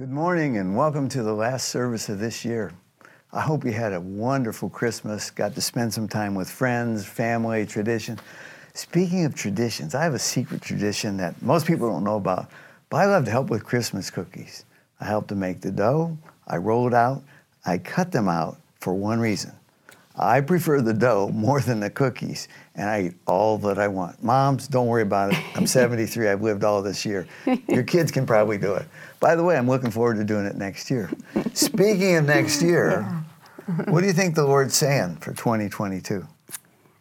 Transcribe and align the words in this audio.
Good 0.00 0.10
morning 0.10 0.56
and 0.56 0.74
welcome 0.74 1.10
to 1.10 1.22
the 1.22 1.34
last 1.34 1.68
service 1.68 2.08
of 2.08 2.18
this 2.18 2.42
year. 2.42 2.72
I 3.34 3.42
hope 3.42 3.66
you 3.66 3.72
had 3.72 3.92
a 3.92 4.00
wonderful 4.00 4.70
Christmas, 4.70 5.30
got 5.30 5.54
to 5.54 5.60
spend 5.60 5.92
some 5.92 6.08
time 6.08 6.34
with 6.34 6.48
friends, 6.48 7.04
family, 7.04 7.66
tradition. 7.66 8.18
Speaking 8.72 9.26
of 9.26 9.34
traditions, 9.34 9.94
I 9.94 10.02
have 10.02 10.14
a 10.14 10.18
secret 10.18 10.62
tradition 10.62 11.18
that 11.18 11.42
most 11.42 11.66
people 11.66 11.90
don't 11.90 12.02
know 12.02 12.16
about, 12.16 12.50
but 12.88 12.96
I 12.96 13.04
love 13.04 13.26
to 13.26 13.30
help 13.30 13.50
with 13.50 13.62
Christmas 13.62 14.08
cookies. 14.08 14.64
I 15.02 15.04
help 15.04 15.28
to 15.28 15.34
make 15.34 15.60
the 15.60 15.70
dough, 15.70 16.16
I 16.46 16.56
roll 16.56 16.86
it 16.86 16.94
out, 16.94 17.22
I 17.66 17.76
cut 17.76 18.10
them 18.10 18.26
out 18.26 18.56
for 18.76 18.94
one 18.94 19.20
reason. 19.20 19.52
I 20.22 20.42
prefer 20.42 20.82
the 20.82 20.92
dough 20.92 21.30
more 21.32 21.60
than 21.60 21.80
the 21.80 21.88
cookies, 21.88 22.48
and 22.74 22.90
I 22.90 23.02
eat 23.04 23.14
all 23.26 23.56
that 23.58 23.78
I 23.78 23.88
want. 23.88 24.22
Moms, 24.22 24.68
don't 24.68 24.86
worry 24.86 25.02
about 25.02 25.32
it. 25.32 25.38
I'm 25.54 25.66
73, 25.66 26.28
I've 26.28 26.42
lived 26.42 26.62
all 26.62 26.82
this 26.82 27.06
year. 27.06 27.26
Your 27.68 27.82
kids 27.82 28.12
can 28.12 28.26
probably 28.26 28.58
do 28.58 28.74
it. 28.74 28.86
By 29.18 29.34
the 29.34 29.42
way, 29.42 29.56
I'm 29.56 29.66
looking 29.66 29.90
forward 29.90 30.16
to 30.16 30.24
doing 30.24 30.44
it 30.44 30.56
next 30.56 30.90
year. 30.90 31.10
Speaking 31.54 32.16
of 32.16 32.26
next 32.26 32.62
year, 32.62 33.02
what 33.86 34.02
do 34.02 34.06
you 34.06 34.12
think 34.12 34.34
the 34.34 34.44
Lord's 34.44 34.76
saying 34.76 35.16
for 35.16 35.32
2022? 35.32 36.26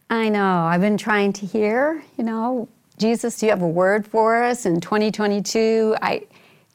I 0.10 0.30
know. 0.30 0.60
I've 0.64 0.82
been 0.82 0.98
trying 0.98 1.34
to 1.34 1.46
hear, 1.46 2.02
you 2.18 2.24
know, 2.24 2.70
Jesus, 2.98 3.38
do 3.38 3.46
you 3.46 3.52
have 3.52 3.62
a 3.62 3.68
word 3.68 4.08
for 4.08 4.42
us 4.44 4.66
in 4.66 4.80
2022? 4.80 5.96
I 6.02 6.26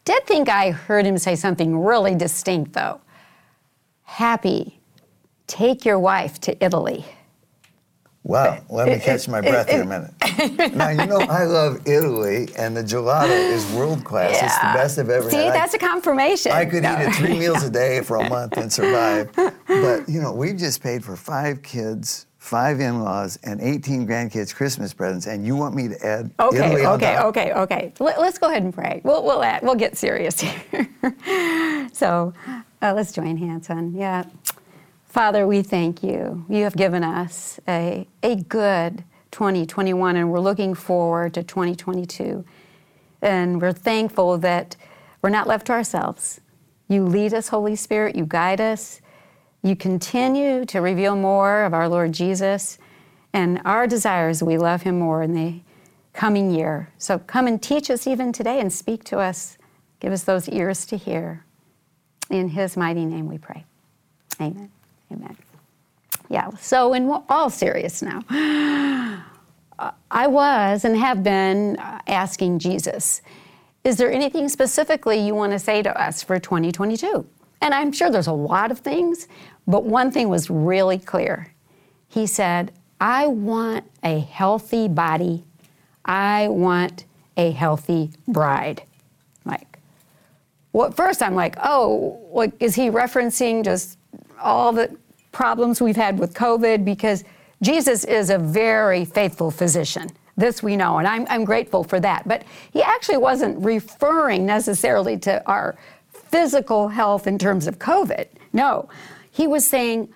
did 0.05 0.27
think 0.27 0.49
I 0.49 0.71
heard 0.71 1.07
him 1.07 1.17
say 1.19 1.37
something 1.37 1.79
really 1.79 2.15
distinct, 2.15 2.75
though. 2.75 3.01
Happy 4.05 4.79
take 5.47 5.85
your 5.85 5.99
wife 5.99 6.41
to 6.41 6.65
Italy. 6.65 7.05
Wow, 8.27 8.65
let 8.71 8.89
me 8.89 8.99
catch 8.99 9.29
my 9.29 9.43
breath 9.43 9.69
here 9.69 9.83
a 9.83 9.85
minute. 9.85 10.11
now, 10.75 10.89
you 10.89 11.07
know, 11.07 11.21
I 11.21 11.45
love 11.45 11.87
Italy, 11.87 12.49
and 12.57 12.75
the 12.75 12.83
gelato 12.83 13.29
is 13.29 13.71
world 13.73 14.03
class. 14.03 14.33
Yeah. 14.33 14.47
It's 14.47 14.59
the 14.59 14.73
best 14.73 14.99
I've 14.99 15.11
ever 15.11 15.31
See, 15.31 15.37
had. 15.37 15.45
See, 15.45 15.51
that's 15.51 15.75
a 15.75 15.79
confirmation. 15.79 16.51
I 16.53 16.65
could 16.65 16.85
no. 16.85 16.95
eat 16.95 17.09
it 17.09 17.15
three 17.17 17.39
meals 17.39 17.63
a 17.65 17.69
day 17.69 18.01
for 18.01 18.17
a 18.17 18.27
month 18.31 18.57
and 18.57 18.73
survive. 18.73 19.31
But, 19.35 20.09
you 20.09 20.23
know, 20.23 20.33
we've 20.33 20.57
just 20.57 20.83
paid 20.83 21.05
for 21.05 21.17
five 21.17 21.61
kids, 21.61 22.25
five 22.39 22.81
in 22.81 23.03
laws, 23.03 23.39
and 23.43 23.61
18 23.61 24.07
grandkids' 24.07 24.55
Christmas 24.55 24.95
presents, 24.95 25.27
and 25.27 25.47
you 25.47 25.55
want 25.55 25.75
me 25.75 25.89
to 25.89 26.07
add 26.07 26.31
okay, 26.41 26.65
Italy 26.65 26.85
on 26.87 26.95
Okay, 26.95 27.17
top? 27.17 27.27
okay, 27.27 27.53
okay. 27.53 27.93
Let, 28.01 28.17
us 28.17 28.39
go 28.39 28.49
ahead 28.49 28.63
and 28.63 28.73
pray. 28.73 29.03
We'll, 29.05 29.23
we'll, 29.23 29.43
add, 29.43 29.63
we'll 29.63 29.75
get 29.75 29.99
serious 29.99 30.41
here. 30.41 31.91
so 31.93 32.33
uh, 32.81 32.95
let's 32.95 33.13
join 33.13 33.37
hands 33.37 33.69
on. 33.69 33.93
Yeah. 33.93 34.25
Father, 35.15 35.47
we 35.47 35.63
thank 35.63 36.03
you. 36.03 36.45
You 36.49 36.65
have 36.65 36.75
given 36.75 37.05
us 37.05 37.61
a, 37.69 38.09
a 38.25 38.35
good 38.35 39.05
2021, 39.31 40.17
and 40.17 40.29
we're 40.33 40.41
looking 40.41 40.75
forward 40.75 41.35
to 41.35 41.45
2022. 41.45 42.45
And 43.23 43.63
we're 43.63 43.73
thankful 43.73 44.39
that 44.39 44.75
we're 45.23 45.31
not 45.31 45.47
left 45.47 45.69
to 45.69 45.73
ourselves. 45.73 46.41
You 46.89 47.05
lead 47.05 47.33
us, 47.33 47.47
Holy 47.47 47.77
Spirit, 47.77 48.17
you 48.17 48.27
guide 48.27 48.61
us, 48.61 49.01
you 49.63 49.77
continue 49.77 50.65
to 50.65 50.81
reveal 50.81 51.15
more 51.15 51.63
of 51.63 51.73
our 51.73 51.89
Lord 51.89 52.11
Jesus, 52.11 52.77
and 53.33 53.61
our 53.65 53.87
desires 53.87 54.43
we 54.43 54.59
love 54.59 54.83
him 54.83 54.99
more 54.99 55.23
in 55.23 55.33
the 55.33 55.61
coming 56.13 56.51
year. 56.51 56.93
So 56.99 57.21
come 57.21 57.47
and 57.47 57.63
teach 57.63 57.89
us 57.89 58.09
even 58.09 58.33
today 58.33 58.59
and 58.59 58.73
speak 58.73 59.05
to 59.05 59.19
us. 59.19 59.59
Give 60.01 60.13
us 60.13 60.25
those 60.25 60.49
ears 60.49 60.85
to 60.87 60.97
hear. 60.97 61.45
In 62.31 62.49
his 62.49 62.77
mighty 62.77 63.07
name 63.07 63.29
we 63.29 63.39
pray. 63.39 63.65
Amen. 64.41 64.74
Amen. 65.15 65.37
Yeah, 66.29 66.51
so 66.61 66.95
in 66.95 67.09
all 67.29 67.51
serious 67.51 68.03
now, 68.03 68.23
I 70.11 70.27
was 70.27 70.85
and 70.85 70.97
have 70.97 71.23
been 71.23 71.77
uh, 71.77 72.01
asking 72.07 72.59
Jesus, 72.59 73.23
is 73.85 73.97
there 73.97 74.11
anything 74.11 74.49
specifically 74.49 75.19
you 75.19 75.35
want 75.35 75.53
to 75.53 75.59
say 75.59 75.83
to 75.83 76.01
us 76.01 76.23
for 76.23 76.39
2022? 76.39 77.27
And 77.61 77.75
I'm 77.75 77.93
sure 77.93 78.11
there's 78.11 78.27
a 78.27 78.33
lot 78.33 78.71
of 78.71 78.79
things, 78.81 79.29
but 79.67 79.85
one 79.85 80.11
thing 80.11 80.29
was 80.29 80.51
really 80.51 80.99
clear. 80.99 81.53
He 82.09 82.27
said, 82.27 82.73
I 83.01 83.27
want 83.27 83.85
a 84.03 84.21
healthy 84.21 84.89
body. 84.89 85.45
I 86.05 86.49
want 86.49 87.05
a 87.37 87.51
healthy 87.51 88.11
bride. 88.27 88.83
Like, 89.45 89.79
well, 90.73 90.89
at 90.89 90.95
first 90.95 91.23
I'm 91.23 91.35
like, 91.35 91.57
oh, 91.63 92.21
like, 92.33 92.53
is 92.61 92.75
he 92.75 92.89
referencing 92.89 93.65
just 93.65 93.99
all 94.41 94.73
the 94.73 94.97
problems 95.35 95.83
we've 95.83 95.97
had 95.97 96.19
with 96.19 96.33
COVID 96.33 96.85
because 96.85 97.25
Jesus 97.61 98.05
is 98.05 98.31
a 98.31 98.39
very 98.39 99.05
faithful 99.05 99.51
physician. 99.51 100.09
This 100.37 100.63
we 100.63 100.77
know, 100.77 100.99
and 100.99 101.07
I'm, 101.07 101.27
I'm 101.29 101.45
grateful 101.45 101.85
for 101.85 102.01
that. 102.01 102.27
But 102.27 102.45
he 102.73 102.83
actually 102.83 103.19
wasn't 103.19 103.63
referring 103.65 104.47
necessarily 104.47 105.19
to 105.19 105.47
our 105.47 105.77
physical 106.09 106.89
health 106.89 107.27
in 107.27 107.39
terms 107.39 107.67
of 107.67 107.79
COVID. 107.79 108.27
No, 108.53 108.89
he 109.31 109.47
was 109.47 109.65
saying, 109.67 110.13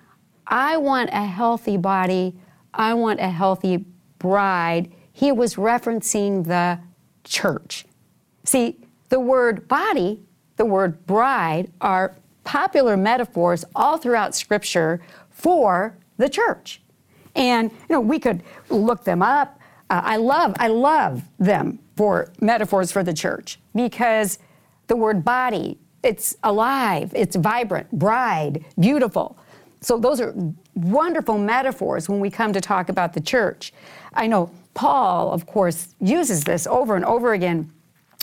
I 0.47 0.77
want 0.77 1.11
a 1.13 1.25
healthy 1.25 1.77
body, 1.77 2.35
I 2.73 2.95
want 2.95 3.21
a 3.21 3.29
healthy 3.29 3.85
bride. 4.19 4.91
He 5.13 5.33
was 5.33 5.57
referencing 5.57 6.47
the 6.47 6.79
church. 7.25 7.85
See, 8.45 8.79
the 9.09 9.21
word 9.21 9.69
body, 9.69 10.23
the 10.57 10.65
word 10.65 11.07
bride 11.07 11.71
are 11.81 12.17
popular 12.49 12.97
metaphors 12.97 13.63
all 13.75 13.99
throughout 13.99 14.35
Scripture 14.35 15.03
for 15.29 15.99
the 16.17 16.31
church. 16.31 16.81
And 17.35 17.71
you 17.71 17.79
know, 17.91 18.01
we 18.01 18.19
could 18.19 18.43
look 18.71 19.05
them 19.05 19.21
up. 19.21 19.61
Uh, 19.91 20.01
I 20.03 20.17
love, 20.17 20.55
I 20.59 20.69
love 20.69 21.23
them 21.39 21.79
for 21.95 22.33
metaphors 22.41 22.91
for 22.91 23.03
the 23.05 23.13
church 23.13 23.61
because 23.75 24.39
the 24.87 24.97
word 24.97 25.27
body, 25.27 25.79
it's 26.03 26.39
alive, 26.43 27.13
it's 27.15 27.37
vibrant, 27.37 27.93
bride, 27.93 28.65
beautiful. 28.81 29.37
So 29.83 29.99
those 29.99 30.19
are 30.19 30.35
wonderful 30.75 31.37
metaphors 31.37 32.09
when 32.09 32.19
we 32.19 32.31
come 32.31 32.55
to 32.55 32.63
talk 32.63 32.89
about 32.89 33.13
the 33.13 33.21
church. 33.21 33.75
I 34.15 34.27
know 34.27 34.51
Paul, 34.73 35.33
of 35.33 35.45
course, 35.45 35.95
uses 36.01 36.45
this 36.45 36.67
over 36.67 36.97
and 36.97 37.05
over 37.05 37.35
again. 37.35 37.71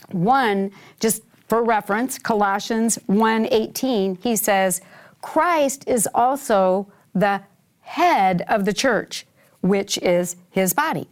One, 0.10 0.72
just 1.00 1.22
for 1.48 1.64
reference, 1.64 2.18
Colossians 2.18 2.98
1:18, 3.08 4.18
he 4.22 4.36
says, 4.36 4.82
"Christ 5.22 5.84
is 5.88 6.08
also 6.14 6.88
the 7.14 7.42
head 7.82 8.44
of 8.48 8.66
the 8.66 8.74
church, 8.74 9.28
which 9.62 9.98
is 10.00 10.36
his 10.50 10.74
body." 10.74 11.08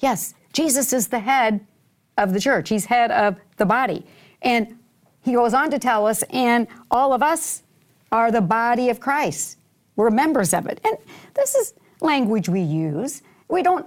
Yes, 0.00 0.34
Jesus 0.52 0.92
is 0.92 1.08
the 1.08 1.20
head 1.20 1.60
of 2.16 2.32
the 2.32 2.40
church. 2.40 2.68
He's 2.68 2.86
head 2.86 3.10
of 3.10 3.36
the 3.56 3.66
body. 3.66 4.06
And 4.42 4.78
he 5.20 5.32
goes 5.32 5.54
on 5.54 5.70
to 5.70 5.78
tell 5.78 6.06
us, 6.06 6.22
and 6.30 6.66
all 6.90 7.12
of 7.12 7.22
us 7.22 7.62
are 8.12 8.30
the 8.30 8.40
body 8.40 8.88
of 8.88 9.00
Christ. 9.00 9.58
We're 9.96 10.10
members 10.10 10.54
of 10.54 10.66
it. 10.66 10.80
And 10.84 10.96
this 11.34 11.54
is 11.54 11.74
language 12.00 12.48
we 12.48 12.60
use. 12.60 13.22
We 13.48 13.62
don't 13.62 13.86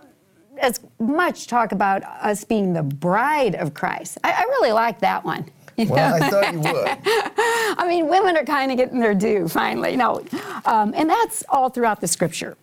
as 0.60 0.80
much 1.00 1.48
talk 1.48 1.72
about 1.72 2.04
us 2.04 2.44
being 2.44 2.74
the 2.74 2.84
bride 2.84 3.56
of 3.56 3.74
Christ. 3.74 4.18
I, 4.24 4.32
I 4.32 4.42
really 4.44 4.72
like 4.72 5.00
that 5.00 5.24
one. 5.24 5.50
Well, 5.88 6.22
I 6.22 6.30
thought 6.30 6.54
you 6.54 6.60
would. 6.60 6.98
I 7.80 7.86
mean, 7.88 8.08
women 8.08 8.36
are 8.36 8.44
kind 8.44 8.72
of 8.72 8.78
getting 8.78 9.00
their 9.00 9.14
due 9.14 9.48
finally. 9.48 9.96
No, 9.96 10.24
um, 10.66 10.94
and 10.96 11.10
that's 11.10 11.44
all 11.50 11.70
throughout 11.70 12.02
the 12.02 12.08
scripture. 12.08 12.58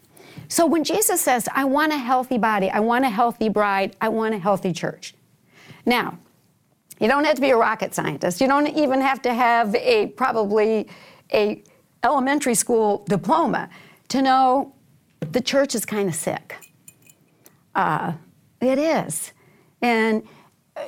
So 0.49 0.67
when 0.67 0.85
Jesus 0.85 1.21
says, 1.21 1.49
I 1.55 1.65
want 1.65 1.93
a 1.93 1.97
healthy 1.97 2.39
body, 2.39 2.71
I 2.71 2.81
want 2.81 3.05
a 3.05 3.09
healthy 3.09 3.49
bride, 3.49 3.97
I 4.01 4.09
want 4.09 4.35
a 4.35 4.39
healthy 4.39 4.73
church. 4.73 5.15
Now, 5.85 6.19
you 7.01 7.09
don't 7.09 7.25
have 7.25 7.35
to 7.35 7.41
be 7.41 7.51
a 7.51 7.57
rocket 7.57 7.95
scientist. 7.95 8.41
You 8.41 8.47
don't 8.47 8.69
even 8.69 9.01
have 9.01 9.21
to 9.23 9.35
have 9.35 9.75
a 9.75 10.09
probably 10.09 10.89
a 11.33 11.63
elementary 12.03 12.55
school 12.55 13.05
diploma 13.09 13.69
to 14.09 14.23
know 14.23 14.75
the 15.33 15.41
church 15.41 15.75
is 15.75 15.85
kind 15.85 16.09
of 16.09 16.15
sick. 16.15 16.57
Uh, 17.75 18.13
it 18.61 18.79
is. 18.79 19.33
And 19.83 20.23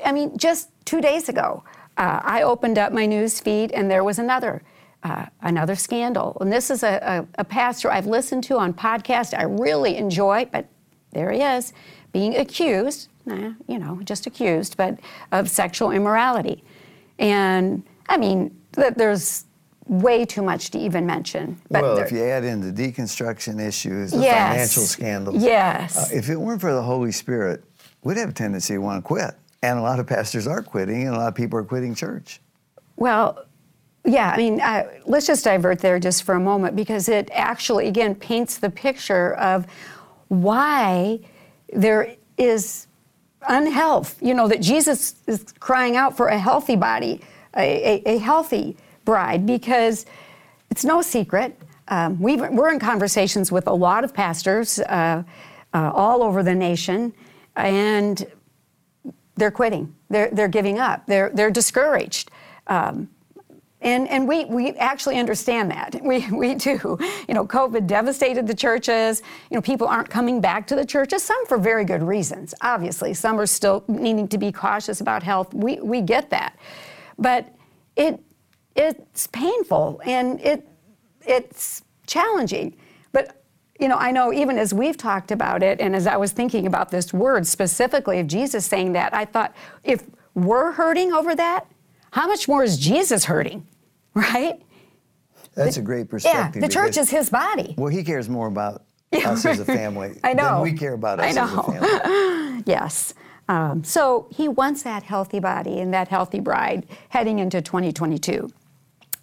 I 0.05 0.13
mean, 0.13 0.37
just 0.39 0.71
two 0.85 1.01
days 1.01 1.29
ago, 1.29 1.65
uh, 1.99 2.21
I 2.23 2.43
opened 2.43 2.79
up 2.79 2.93
my 2.93 3.05
news 3.05 3.41
feed 3.41 3.73
and 3.73 3.91
there 3.91 4.05
was 4.05 4.19
another. 4.19 4.63
Uh, 5.05 5.27
another 5.43 5.77
scandal. 5.77 6.37
And 6.41 6.53
this 6.53 6.73
is 6.73 6.83
a, 6.83 7.27
a, 7.37 7.43
a, 7.43 7.45
pastor 7.45 7.89
I've 7.89 8.07
listened 8.07 8.43
to 8.45 8.59
on 8.59 8.75
podcast. 8.75 9.33
I 9.33 9.45
really 9.45 9.97
enjoy, 9.97 10.49
but 10.51 10.67
there 11.13 11.31
he 11.31 11.41
is, 11.41 11.73
being 12.13 12.35
accused, 12.35 13.09
nah, 13.25 13.53
you 13.69 13.79
know, 13.79 14.01
just 14.03 14.27
accused, 14.27 14.77
but 14.77 14.99
of 15.31 15.49
sexual 15.49 15.93
immorality. 15.93 16.65
And 17.21 17.85
I 18.09 18.17
mean, 18.17 18.57
th- 18.73 18.95
there's 18.97 19.45
way 19.87 20.25
too 20.25 20.43
much 20.43 20.71
to 20.71 20.79
even 20.79 21.07
mention. 21.07 21.61
But 21.71 21.83
well, 21.83 21.99
if 21.99 22.11
you 22.11 22.23
add 22.23 22.45
in 22.45 22.61
the 22.61 22.73
deconstruction 22.73 23.61
issues, 23.61 24.11
the 24.11 24.19
yes, 24.19 24.53
financial 24.53 24.83
scandals, 24.83 25.43
yes. 25.43 25.97
Uh, 25.97 26.17
if 26.17 26.29
it 26.29 26.37
weren't 26.37 26.61
for 26.61 26.73
the 26.73 26.83
Holy 26.83 27.13
Spirit, 27.13 27.65
we'd 28.03 28.17
have 28.17 28.31
a 28.31 28.33
tendency 28.33 28.75
to 28.75 28.79
want 28.79 29.03
to 29.03 29.07
quit. 29.07 29.35
And 29.63 29.79
a 29.79 29.83
lot 29.83 29.99
of 29.99 30.07
pastors 30.07 30.47
are 30.47 30.63
quitting, 30.63 31.07
and 31.07 31.15
a 31.15 31.19
lot 31.19 31.29
of 31.29 31.35
people 31.35 31.59
are 31.59 31.65
quitting 31.65 31.95
church. 31.95 32.41
Well, 32.97 33.45
yeah, 34.05 34.31
I 34.31 34.37
mean, 34.37 34.63
let's 35.07 35.27
just 35.27 35.45
divert 35.45 35.81
there 35.81 35.99
just 35.99 36.23
for 36.23 36.35
a 36.35 36.41
moment 36.41 36.77
because 36.77 37.09
it 37.09 37.29
actually, 37.33 37.89
again, 37.89 38.15
paints 38.15 38.59
the 38.59 38.71
picture 38.71 39.35
of 39.35 39.67
why 40.29 41.21
there 41.73 42.15
is 42.37 42.87
unhealth. 43.49 44.17
You 44.23 44.35
know, 44.35 44.49
that 44.49 44.61
Jesus 44.61 45.17
is 45.27 45.53
crying 45.59 45.97
out 45.97 46.17
for 46.17 46.29
a 46.29 46.39
healthy 46.39 46.77
body. 46.77 47.21
a, 47.59 48.03
a, 48.07 48.15
a 48.15 48.19
healthy 48.19 48.77
bride 49.05 49.47
because 49.47 50.07
it's 50.71 50.85
no 50.85 51.03
secret. 51.03 51.59
Um, 51.89 52.21
we 52.21 52.39
are 52.39 52.71
in 52.73 52.79
conversations 52.79 53.51
with 53.51 53.67
a 53.67 53.73
lot 53.73 54.05
of 54.05 54.13
pastors 54.13 54.79
uh, 54.79 55.23
uh, 55.73 55.93
all 55.95 56.23
over 56.23 56.43
the 56.43 56.55
nation, 56.55 57.13
and 57.57 58.27
they're 59.39 59.51
quitting. 59.51 59.95
They're, 60.11 60.31
they're 60.31 60.49
giving 60.49 60.79
up. 60.79 61.07
They're, 61.07 61.31
they're 61.31 61.51
discouraged. 61.51 62.31
Um, 62.67 63.09
and, 63.81 64.09
and 64.09 64.27
we, 64.27 64.45
we 64.47 64.73
actually 64.73 65.19
understand 65.19 65.71
that. 65.71 66.01
We, 66.09 66.27
we 66.31 66.55
do. 66.55 66.99
You 67.29 67.35
know, 67.35 67.47
COVID 67.47 67.87
devastated 67.87 68.47
the 68.47 68.55
churches. 68.55 69.23
You 69.51 69.57
know, 69.57 69.61
people 69.61 69.87
aren't 69.87 70.09
coming 70.09 70.41
back 70.41 70.67
to 70.69 70.75
the 70.75 70.85
churches, 70.85 71.23
some 71.23 71.47
for 71.47 71.59
very 71.59 71.85
good 71.85 72.03
reasons, 72.03 72.55
obviously. 72.63 73.13
Some 73.15 73.39
are 73.39 73.47
still 73.47 73.85
needing 73.89 74.27
to 74.29 74.39
be 74.39 74.51
cautious 74.51 75.01
about 75.01 75.23
health. 75.23 75.53
We, 75.53 75.77
we 75.81 76.01
get 76.01 76.31
that. 76.31 76.59
But 77.19 77.55
it, 77.95 78.21
it's 78.75 79.27
painful 79.27 80.01
and 80.05 80.41
it, 80.41 80.67
it's 81.27 81.83
challenging. 82.07 82.75
You 83.79 83.89
know, 83.89 83.97
I 83.97 84.11
know 84.11 84.33
even 84.33 84.59
as 84.59 84.75
we've 84.75 84.97
talked 84.97 85.31
about 85.31 85.63
it, 85.63 85.81
and 85.81 85.95
as 85.95 86.07
I 86.07 86.17
was 86.17 86.33
thinking 86.33 86.67
about 86.67 86.91
this 86.91 87.13
word 87.13 87.47
specifically 87.47 88.19
of 88.19 88.27
Jesus 88.27 88.67
saying 88.67 88.93
that, 88.95 89.15
I 89.15 89.25
thought 89.25 89.55
if 89.85 90.05
we're 90.35 90.73
hurting 90.73 91.13
over 91.13 91.35
that, 91.37 91.67
how 92.11 92.27
much 92.27 92.49
more 92.49 92.65
is 92.65 92.77
Jesus 92.77 93.25
hurting, 93.25 93.67
right? 94.15 94.61
That's 95.55 95.77
the, 95.77 95.83
a 95.83 95.85
great 95.85 96.09
perspective. 96.09 96.61
Yeah, 96.61 96.67
the 96.67 96.73
church 96.73 96.97
is 96.97 97.11
his 97.11 97.31
body. 97.31 97.75
Well, 97.79 97.89
he 97.89 98.03
cares 98.03 98.29
more 98.29 98.49
about 98.49 98.83
us 99.13 99.45
as 99.45 99.61
a 99.61 99.65
family 99.65 100.19
I 100.25 100.33
know. 100.35 100.55
than 100.55 100.63
we 100.63 100.73
care 100.73 100.95
about 100.95 101.21
us 101.21 101.27
I 101.27 101.31
know. 101.33 101.45
as 101.45 101.55
a 101.55 101.63
family. 101.63 102.63
yes. 102.67 103.15
Um, 103.49 103.83
so 103.83 104.29
he 104.31 104.49
wants 104.49 104.83
that 104.83 105.05
healthy 105.05 105.41
body 105.41 105.81
and 105.81 105.95
that 105.95 106.09
healthy 106.09 106.41
bride 106.41 106.87
heading 107.09 107.39
into 107.39 107.63
2022. 107.63 108.51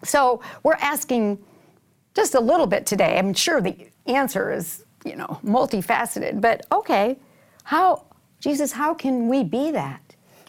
So 0.03 0.41
we're 0.63 0.73
asking 0.73 1.39
just 2.15 2.33
a 2.33 2.39
little 2.39 2.65
bit 2.65 2.85
today. 2.85 3.17
I'm 3.19 3.33
sure 3.33 3.61
the 3.61 3.75
answer 4.05 4.51
is, 4.51 4.85
you 5.03 5.15
know, 5.15 5.39
multifaceted, 5.43 6.41
but 6.41 6.65
okay, 6.71 7.17
how, 7.63 8.05
Jesus, 8.39 8.71
how 8.71 8.93
can 8.93 9.27
we 9.27 9.43
be 9.43 9.71
that? 9.71 10.01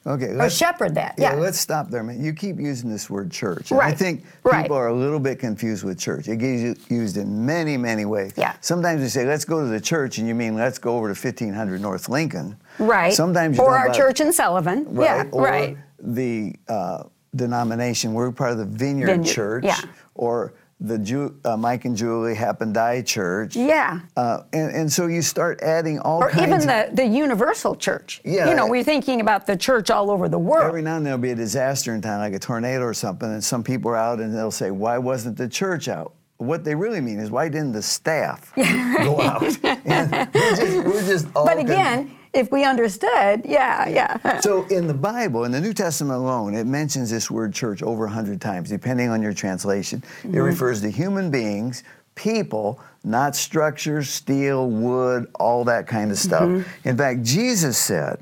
Okay, 0.06 0.28
or 0.38 0.48
shepherd 0.48 0.94
that. 0.94 1.16
Yeah, 1.18 1.34
yeah, 1.34 1.40
let's 1.40 1.58
stop 1.58 1.90
there. 1.90 2.04
Man. 2.04 2.22
You 2.22 2.32
keep 2.32 2.60
using 2.60 2.88
this 2.88 3.10
word 3.10 3.28
church. 3.32 3.72
And 3.72 3.80
right. 3.80 3.92
I 3.92 3.96
think 3.96 4.22
people 4.22 4.52
right. 4.52 4.70
are 4.70 4.86
a 4.86 4.94
little 4.94 5.18
bit 5.18 5.40
confused 5.40 5.82
with 5.82 5.98
church. 5.98 6.28
It 6.28 6.36
gets 6.36 6.88
used 6.88 7.16
in 7.16 7.44
many, 7.44 7.76
many 7.76 8.04
ways. 8.04 8.32
Yeah. 8.36 8.54
Sometimes 8.60 9.02
you 9.02 9.08
say, 9.08 9.26
let's 9.26 9.44
go 9.44 9.60
to 9.60 9.66
the 9.66 9.80
church, 9.80 10.18
and 10.18 10.28
you 10.28 10.34
mean 10.36 10.54
let's 10.54 10.78
go 10.78 10.96
over 10.96 11.12
to 11.12 11.20
1500 11.20 11.80
North 11.80 12.08
Lincoln. 12.08 12.56
Right. 12.78 13.12
Sometimes 13.12 13.58
Or 13.58 13.76
our 13.76 13.86
about, 13.86 13.96
church 13.96 14.20
in 14.20 14.32
Sullivan. 14.32 14.84
Right. 14.94 15.26
Yeah, 15.26 15.30
or 15.32 15.42
right. 15.42 15.76
the 15.98 16.54
uh, 16.68 17.04
denomination. 17.34 18.14
We're 18.14 18.30
part 18.30 18.52
of 18.52 18.58
the 18.58 18.64
Vineyard, 18.64 19.06
Vineyard, 19.06 19.32
Church. 19.32 19.64
yeah. 19.64 19.80
Or 20.14 20.54
the 20.78 20.98
Ju- 20.98 21.34
uh, 21.44 21.56
Mike 21.56 21.86
and 21.86 21.96
Julie 21.96 22.34
Happen 22.34 22.72
Die 22.72 23.02
Church. 23.02 23.56
Yeah. 23.56 24.00
Uh, 24.16 24.42
and, 24.52 24.74
and 24.74 24.92
so 24.92 25.06
you 25.06 25.22
start 25.22 25.60
adding 25.62 25.98
all 26.00 26.22
or 26.22 26.30
even 26.30 26.60
the, 26.60 26.90
the 26.92 27.06
universal 27.06 27.74
church. 27.74 28.20
Yeah. 28.24 28.50
You 28.50 28.54
know, 28.54 28.66
we're 28.66 28.84
thinking 28.84 29.20
about 29.20 29.46
the 29.46 29.56
church 29.56 29.90
all 29.90 30.10
over 30.10 30.28
the 30.28 30.38
world. 30.38 30.66
Every 30.66 30.82
now 30.82 30.96
and 30.96 31.06
then 31.06 31.10
there'll 31.10 31.18
be 31.18 31.30
a 31.30 31.34
disaster 31.34 31.94
in 31.94 32.02
town, 32.02 32.20
like 32.20 32.34
a 32.34 32.38
tornado 32.38 32.84
or 32.84 32.94
something, 32.94 33.30
and 33.30 33.42
some 33.42 33.64
people 33.64 33.90
are 33.90 33.96
out 33.96 34.20
and 34.20 34.36
they'll 34.36 34.50
say, 34.50 34.70
Why 34.70 34.98
wasn't 34.98 35.38
the 35.38 35.48
church 35.48 35.88
out? 35.88 36.14
What 36.38 36.64
they 36.64 36.74
really 36.74 37.00
mean 37.00 37.18
is, 37.18 37.30
why 37.30 37.48
didn't 37.48 37.72
the 37.72 37.82
staff 37.82 38.52
go 38.56 39.20
out? 39.20 39.40
We're 39.62 40.56
just, 40.56 40.86
we're 40.86 41.06
just 41.06 41.26
all 41.34 41.46
but 41.46 41.56
con- 41.56 41.64
again, 41.66 42.16
if 42.36 42.52
we 42.52 42.64
understood, 42.64 43.42
yeah, 43.44 43.88
yeah. 43.88 44.40
So 44.40 44.64
in 44.66 44.86
the 44.86 44.94
Bible, 44.94 45.44
in 45.44 45.52
the 45.52 45.60
New 45.60 45.72
Testament 45.72 46.18
alone, 46.18 46.54
it 46.54 46.66
mentions 46.66 47.10
this 47.10 47.30
word 47.30 47.54
church 47.54 47.82
over 47.82 48.04
100 48.04 48.40
times, 48.40 48.68
depending 48.68 49.08
on 49.08 49.22
your 49.22 49.32
translation. 49.32 50.00
Mm-hmm. 50.00 50.34
It 50.34 50.40
refers 50.40 50.82
to 50.82 50.90
human 50.90 51.30
beings, 51.30 51.82
people, 52.14 52.80
not 53.04 53.34
structures, 53.34 54.10
steel, 54.10 54.68
wood, 54.68 55.30
all 55.38 55.64
that 55.64 55.86
kind 55.86 56.10
of 56.10 56.18
stuff. 56.18 56.42
Mm-hmm. 56.42 56.88
In 56.88 56.96
fact, 56.96 57.22
Jesus 57.22 57.78
said 57.78 58.20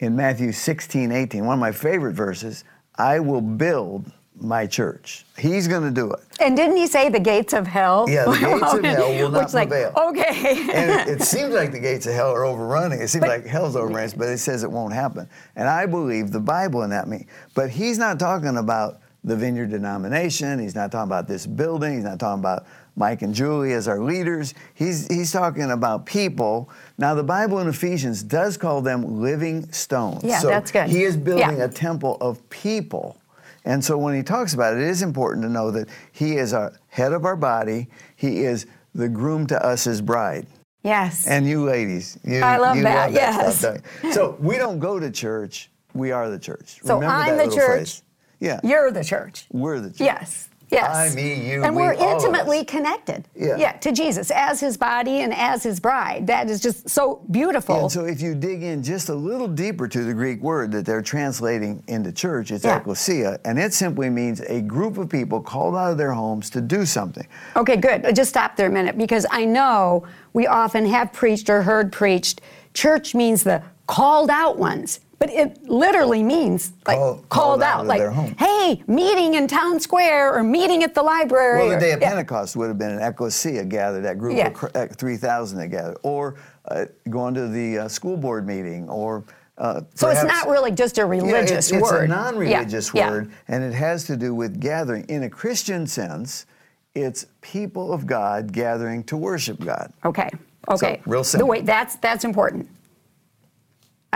in 0.00 0.14
Matthew 0.14 0.52
16, 0.52 1.10
18, 1.10 1.46
one 1.46 1.54
of 1.54 1.60
my 1.60 1.72
favorite 1.72 2.14
verses, 2.14 2.64
I 2.96 3.20
will 3.20 3.40
build 3.40 4.10
my 4.40 4.66
church. 4.66 5.24
He's 5.38 5.68
going 5.68 5.82
to 5.84 5.90
do 5.90 6.10
it. 6.10 6.20
And 6.40 6.56
didn't 6.56 6.76
he 6.76 6.86
say 6.86 7.08
the 7.08 7.20
gates 7.20 7.52
of 7.52 7.66
hell? 7.66 8.06
Yeah, 8.08 8.24
the 8.24 8.32
gates 8.32 8.74
of 8.74 8.84
hell 8.84 9.10
will 9.10 9.30
not 9.30 9.44
Which, 9.44 9.54
like, 9.54 9.68
prevail. 9.68 9.92
okay. 10.08 10.60
and 10.72 11.08
it, 11.08 11.20
it 11.20 11.22
seems 11.24 11.54
like 11.54 11.70
the 11.72 11.78
gates 11.78 12.06
of 12.06 12.14
hell 12.14 12.30
are 12.32 12.44
overrunning. 12.44 13.00
It 13.00 13.08
seems 13.08 13.20
But- 13.22 13.28
like 13.30 13.46
hell's 13.46 13.76
overrunning, 13.76 14.14
but 14.18 14.28
it 14.28 14.38
says 14.38 14.62
it 14.64 14.70
won't 14.70 14.92
happen. 14.92 15.28
And 15.56 15.68
I 15.68 15.86
believe 15.86 16.32
the 16.32 16.40
Bible 16.40 16.82
in 16.82 16.90
that 16.90 17.06
me. 17.08 17.26
But 17.54 17.70
he's 17.70 17.96
not 17.98 18.18
talking 18.18 18.56
about 18.56 19.00
the 19.22 19.36
Vineyard 19.36 19.70
denomination. 19.70 20.58
He's 20.58 20.74
not 20.74 20.90
talking 20.92 21.08
about 21.08 21.28
this 21.28 21.46
building. 21.46 21.94
He's 21.94 22.04
not 22.04 22.18
talking 22.18 22.40
about 22.40 22.66
Mike 22.96 23.22
and 23.22 23.34
Julie 23.34 23.72
as 23.72 23.88
our 23.88 24.00
leaders. 24.00 24.52
He's, 24.74 25.06
he's 25.08 25.32
talking 25.32 25.70
about 25.70 26.04
people. 26.06 26.68
Now, 26.98 27.14
the 27.14 27.22
Bible 27.24 27.60
in 27.60 27.68
Ephesians 27.68 28.22
does 28.22 28.56
call 28.56 28.82
them 28.82 29.20
living 29.22 29.70
stones. 29.72 30.22
Yeah, 30.24 30.38
so 30.40 30.48
that's 30.48 30.70
good. 30.70 30.88
He 30.90 31.04
is 31.04 31.16
building 31.16 31.56
Yeah. 31.58 31.64
a 31.64 31.68
temple 31.68 32.18
of 32.20 32.46
people. 32.50 33.16
And 33.64 33.84
so 33.84 33.96
when 33.96 34.14
he 34.14 34.22
talks 34.22 34.52
about 34.54 34.74
it, 34.74 34.80
it 34.80 34.88
is 34.88 35.02
important 35.02 35.42
to 35.44 35.48
know 35.48 35.70
that 35.70 35.88
he 36.12 36.36
is 36.36 36.52
our 36.52 36.72
head 36.88 37.12
of 37.12 37.24
our 37.24 37.36
body. 37.36 37.88
He 38.16 38.42
is 38.42 38.66
the 38.94 39.08
groom 39.08 39.46
to 39.48 39.64
us 39.64 39.86
as 39.86 40.00
bride. 40.02 40.46
yes. 40.82 41.26
And 41.26 41.46
you 41.46 41.64
ladies, 41.64 42.18
you, 42.24 42.40
I 42.40 42.58
love 42.58 42.76
you 42.76 42.82
that, 42.82 43.06
love 43.06 43.14
that 43.14 43.36
yes. 43.36 43.58
stuff, 43.58 43.78
you? 44.02 44.12
So 44.12 44.36
we 44.38 44.56
don't 44.56 44.78
go 44.78 45.00
to 45.00 45.10
church, 45.10 45.70
we 45.94 46.12
are 46.12 46.28
the 46.30 46.38
church. 46.38 46.78
So 46.82 46.96
Remember 46.96 47.14
I'm 47.14 47.36
the 47.48 47.54
church. 47.54 47.66
Phrase. 47.66 48.02
Yeah. 48.40 48.60
You're 48.62 48.90
the 48.90 49.02
church. 49.04 49.46
we're 49.50 49.80
the 49.80 49.90
church. 49.90 50.00
Yes. 50.00 50.48
Yes. 50.70 51.12
I, 51.12 51.14
me, 51.14 51.48
you, 51.50 51.62
and 51.62 51.76
we, 51.76 51.82
are 51.82 51.94
all 51.94 52.00
of 52.02 52.16
us. 52.16 52.24
intimately 52.24 52.64
connected. 52.64 53.28
Yeah. 53.36 53.56
Yeah, 53.56 53.72
to 53.72 53.92
Jesus 53.92 54.30
as 54.30 54.60
his 54.60 54.76
body 54.76 55.20
and 55.20 55.32
as 55.34 55.62
his 55.62 55.78
bride. 55.78 56.26
That 56.26 56.50
is 56.50 56.60
just 56.60 56.88
so 56.88 57.22
beautiful. 57.30 57.82
And 57.82 57.92
so 57.92 58.04
if 58.04 58.20
you 58.20 58.34
dig 58.34 58.62
in 58.62 58.82
just 58.82 59.08
a 59.08 59.14
little 59.14 59.46
deeper 59.48 59.86
to 59.88 60.04
the 60.04 60.14
Greek 60.14 60.40
word 60.42 60.72
that 60.72 60.84
they're 60.86 61.02
translating 61.02 61.82
into 61.86 62.10
church, 62.12 62.50
it's 62.50 62.64
Yeah. 62.64 62.76
ecclesia, 62.78 63.38
and 63.44 63.58
it 63.58 63.72
simply 63.74 64.10
means 64.10 64.40
a 64.40 64.60
group 64.60 64.98
of 64.98 65.08
people 65.08 65.40
called 65.40 65.76
out 65.76 65.92
of 65.92 65.98
their 65.98 66.12
homes 66.12 66.50
to 66.50 66.60
do 66.60 66.84
something. 66.86 67.26
Okay, 67.56 67.76
good. 67.76 68.04
Uh, 68.06 68.12
Just 68.12 68.30
stop 68.30 68.56
there 68.56 68.68
a 68.68 68.72
minute 68.72 68.96
because 68.98 69.26
I 69.30 69.44
know 69.44 70.04
we 70.32 70.46
often 70.46 70.86
have 70.86 71.12
preached 71.12 71.48
or 71.50 71.62
heard 71.62 71.92
preached. 71.92 72.40
Church 72.72 73.14
means 73.14 73.44
the 73.44 73.62
called 73.86 74.30
out 74.30 74.58
ones, 74.58 75.00
but 75.18 75.30
it 75.30 75.62
literally 75.68 76.22
means 76.22 76.72
like 76.86 76.96
Call- 76.98 77.14
called, 77.14 77.28
called 77.28 77.62
out 77.62 77.80
out, 77.80 77.86
like 77.86 78.36
hey, 78.38 78.82
meeting 78.86 79.34
in 79.34 79.46
town 79.46 79.78
square 79.80 80.34
or 80.34 80.42
meeting 80.42 80.82
at 80.82 80.94
the 80.94 81.02
library. 81.02 81.58
Well, 81.60 81.68
the 81.70 81.76
or- 81.76 81.80
day 81.80 81.92
of 81.92 82.00
yeah. 82.00 82.08
Pentecost 82.10 82.56
would 82.56 82.68
have 82.68 82.78
been 82.78 82.90
an 82.92 83.02
ecclesia 83.02 83.64
gathered, 83.64 84.02
that 84.04 84.18
group 84.18 84.36
Yeah. 84.36 84.48
of 84.48 84.70
uh, 84.74 84.86
3,000 84.94 85.58
that 85.58 85.68
gathered, 85.68 85.96
or 86.02 86.36
uh, 86.66 86.86
going 87.10 87.34
to 87.34 87.48
the 87.48 87.78
uh, 87.80 87.88
school 87.88 88.16
board 88.16 88.46
meeting, 88.46 88.88
or 88.88 89.24
uh, 89.58 89.82
So 89.94 90.08
it's 90.08 90.24
not 90.24 90.48
really 90.48 90.72
just 90.72 90.98
a 90.98 91.02
Yeah, 91.02 91.06
religious 91.08 91.50
it's, 91.70 91.72
it's 91.72 91.82
word. 91.82 92.04
a 92.04 92.08
non-religious 92.08 92.92
Yeah, 92.94 93.04
yeah. 93.06 93.10
word, 93.10 93.32
and 93.48 93.62
it 93.62 93.72
has 93.74 94.04
to 94.04 94.16
do 94.16 94.34
with 94.34 94.60
gathering. 94.60 95.04
In 95.08 95.22
a 95.24 95.30
Christian 95.30 95.86
sense, 95.86 96.46
it's 96.94 97.26
people 97.40 97.92
of 97.92 98.06
God 98.06 98.52
gathering 98.52 99.04
to 99.04 99.16
worship 99.16 99.60
God. 99.64 99.92
Okay. 100.04 100.30
Okay. 100.68 101.00
real 101.06 101.20
The 101.20 101.24
simple. 101.28 101.48
way 101.48 101.60
that's 101.60 101.96
that's 101.96 102.24
important. 102.24 102.68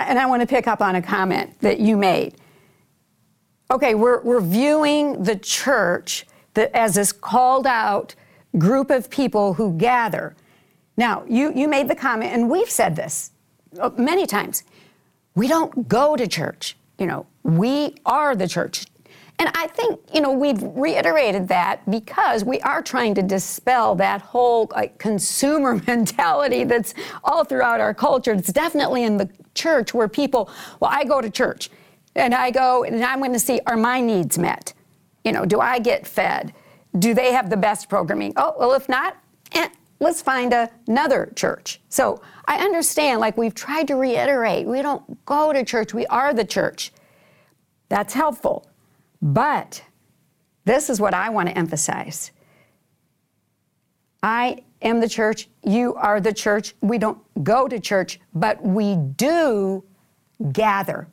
And 0.06 0.18
I 0.18 0.26
want 0.26 0.42
to 0.42 0.46
pick 0.46 0.66
up 0.66 0.80
on 0.80 0.96
a 0.96 1.02
comment 1.02 1.58
that 1.60 1.80
you 1.80 1.96
made. 1.96 2.36
Okay, 3.70 3.94
we're 3.94 4.22
we're 4.22 4.40
viewing 4.40 5.22
the 5.22 5.36
church 5.36 6.26
that 6.54 6.74
as 6.74 6.94
this 6.94 7.12
called 7.12 7.66
out 7.66 8.14
group 8.56 8.90
of 8.90 9.10
people 9.10 9.54
who 9.54 9.76
gather. 9.76 10.34
Now, 10.96 11.24
you 11.28 11.52
you 11.54 11.68
made 11.68 11.88
the 11.88 11.94
comment, 11.94 12.32
and 12.32 12.48
we've 12.48 12.70
said 12.70 12.96
this 12.96 13.32
uh, 13.78 13.90
many 13.96 14.26
times. 14.26 14.64
We 15.34 15.48
don't 15.48 15.88
go 15.88 16.16
to 16.16 16.26
church. 16.26 16.76
You 16.98 17.06
know, 17.06 17.26
we 17.42 17.94
are 18.04 18.34
the 18.34 18.48
church. 18.48 18.86
And 19.40 19.50
I 19.54 19.68
think, 19.68 20.00
you 20.12 20.20
know, 20.20 20.32
we've 20.32 20.60
reiterated 20.60 21.46
that 21.48 21.88
because 21.88 22.42
we 22.44 22.60
are 22.62 22.82
trying 22.82 23.14
to 23.14 23.22
dispel 23.22 23.94
that 23.96 24.20
whole 24.20 24.68
like 24.72 24.98
consumer 24.98 25.74
mentality 25.86 26.64
that's 26.64 26.94
all 27.22 27.44
throughout 27.44 27.80
our 27.80 27.94
culture. 27.94 28.32
It's 28.32 28.52
definitely 28.52 29.04
in 29.04 29.16
the 29.16 29.30
church 29.54 29.94
where 29.94 30.08
people, 30.08 30.50
well, 30.80 30.90
I 30.92 31.04
go 31.04 31.20
to 31.20 31.30
church 31.30 31.70
and 32.16 32.34
I 32.34 32.50
go 32.50 32.82
and 32.82 33.02
I'm 33.04 33.18
going 33.18 33.32
to 33.32 33.38
see 33.38 33.60
are 33.66 33.76
my 33.76 34.00
needs 34.00 34.38
met? 34.38 34.74
You 35.24 35.32
know, 35.32 35.44
do 35.44 35.60
I 35.60 35.78
get 35.78 36.06
fed? 36.06 36.52
Do 36.98 37.14
they 37.14 37.32
have 37.32 37.48
the 37.48 37.56
best 37.56 37.88
programming? 37.88 38.32
Oh, 38.36 38.54
well, 38.58 38.72
if 38.72 38.88
not, 38.88 39.16
eh, 39.52 39.68
let's 40.00 40.20
find 40.20 40.52
another 40.88 41.32
church. 41.36 41.80
So 41.90 42.20
I 42.46 42.64
understand, 42.64 43.20
like 43.20 43.36
we've 43.36 43.54
tried 43.54 43.86
to 43.88 43.94
reiterate, 43.94 44.66
we 44.66 44.82
don't 44.82 45.24
go 45.26 45.52
to 45.52 45.64
church, 45.64 45.94
we 45.94 46.06
are 46.06 46.34
the 46.34 46.44
church. 46.44 46.92
That's 47.88 48.14
helpful. 48.14 48.67
But 49.20 49.82
this 50.64 50.90
is 50.90 51.00
what 51.00 51.14
I 51.14 51.28
want 51.30 51.48
to 51.48 51.56
emphasize. 51.56 52.30
I 54.22 54.64
am 54.82 55.00
the 55.00 55.08
church, 55.08 55.48
you 55.64 55.94
are 55.94 56.20
the 56.20 56.32
church. 56.32 56.74
We 56.80 56.98
don't 56.98 57.18
go 57.42 57.68
to 57.68 57.78
church, 57.80 58.20
but 58.34 58.62
we 58.62 58.96
do 58.96 59.84
gather. 60.52 61.08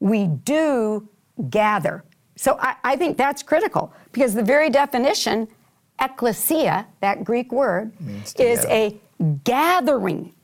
We 0.00 0.26
do 0.26 1.08
gather. 1.50 2.04
So 2.36 2.58
I, 2.60 2.76
I 2.82 2.96
think 2.96 3.16
that's 3.16 3.42
critical 3.42 3.92
because 4.12 4.34
the 4.34 4.42
very 4.42 4.70
definition, 4.70 5.48
ecclesia, 6.00 6.86
that 7.00 7.24
Greek 7.24 7.52
word, 7.52 7.92
is 8.38 8.64
a 8.66 8.96
gathering. 9.44 10.34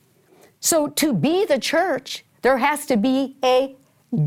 So 0.59 0.87
to 0.87 1.13
be 1.13 1.45
the 1.45 1.59
church, 1.59 2.25
there 2.41 2.57
has 2.57 2.85
to 2.87 2.97
be 2.97 3.37
a 3.43 3.75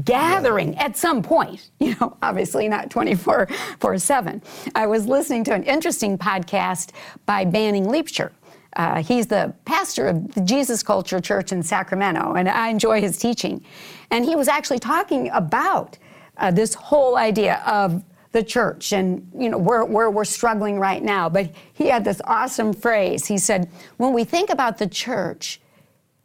gathering 0.03 0.76
at 0.79 0.97
some 0.97 1.23
point, 1.23 1.71
you 1.81 1.95
know, 2.00 2.17
obviously 2.23 2.69
not 2.69 2.91
24 2.91 3.49
4 3.81 3.99
7. 3.99 4.43
I 4.75 4.87
was 4.87 5.07
listening 5.07 5.45
to 5.45 5.55
an 5.55 5.62
interesting 5.64 6.19
podcast 6.19 6.91
by 7.26 7.45
Banning 7.45 7.87
Liebscher. 7.87 8.31
Uh, 8.76 9.03
he's 9.03 9.29
the 9.29 9.55
pastor 9.64 10.09
of 10.09 10.35
the 10.35 10.41
Jesus 10.41 10.83
Culture 10.83 11.21
Church 11.21 11.53
in 11.53 11.62
Sacramento, 11.62 12.35
and 12.35 12.49
I 12.49 12.69
enjoy 12.69 13.00
his 13.00 13.19
teaching. 13.19 13.64
And 14.11 14.25
he 14.25 14.35
was 14.35 14.49
actually 14.49 14.81
talking 14.81 15.31
about 15.31 15.97
uh, 16.37 16.50
this 16.50 16.75
whole 16.75 17.17
idea 17.17 17.62
of 17.67 18.03
the 18.33 18.43
church 18.43 18.93
and 18.93 19.31
you 19.38 19.49
know 19.49 19.57
where, 19.57 19.85
where 19.85 20.11
we're 20.11 20.25
struggling 20.25 20.76
right 20.76 21.05
now 21.05 21.29
but 21.29 21.53
he 21.73 21.87
had 21.87 22.05
this 22.05 22.21
awesome 22.25 22.73
phrase 22.73 23.26
he 23.26 23.38
said 23.38 23.71
when 23.97 24.12
we 24.12 24.25
think 24.25 24.50
about 24.50 24.76
the 24.76 24.88
church 24.88 25.61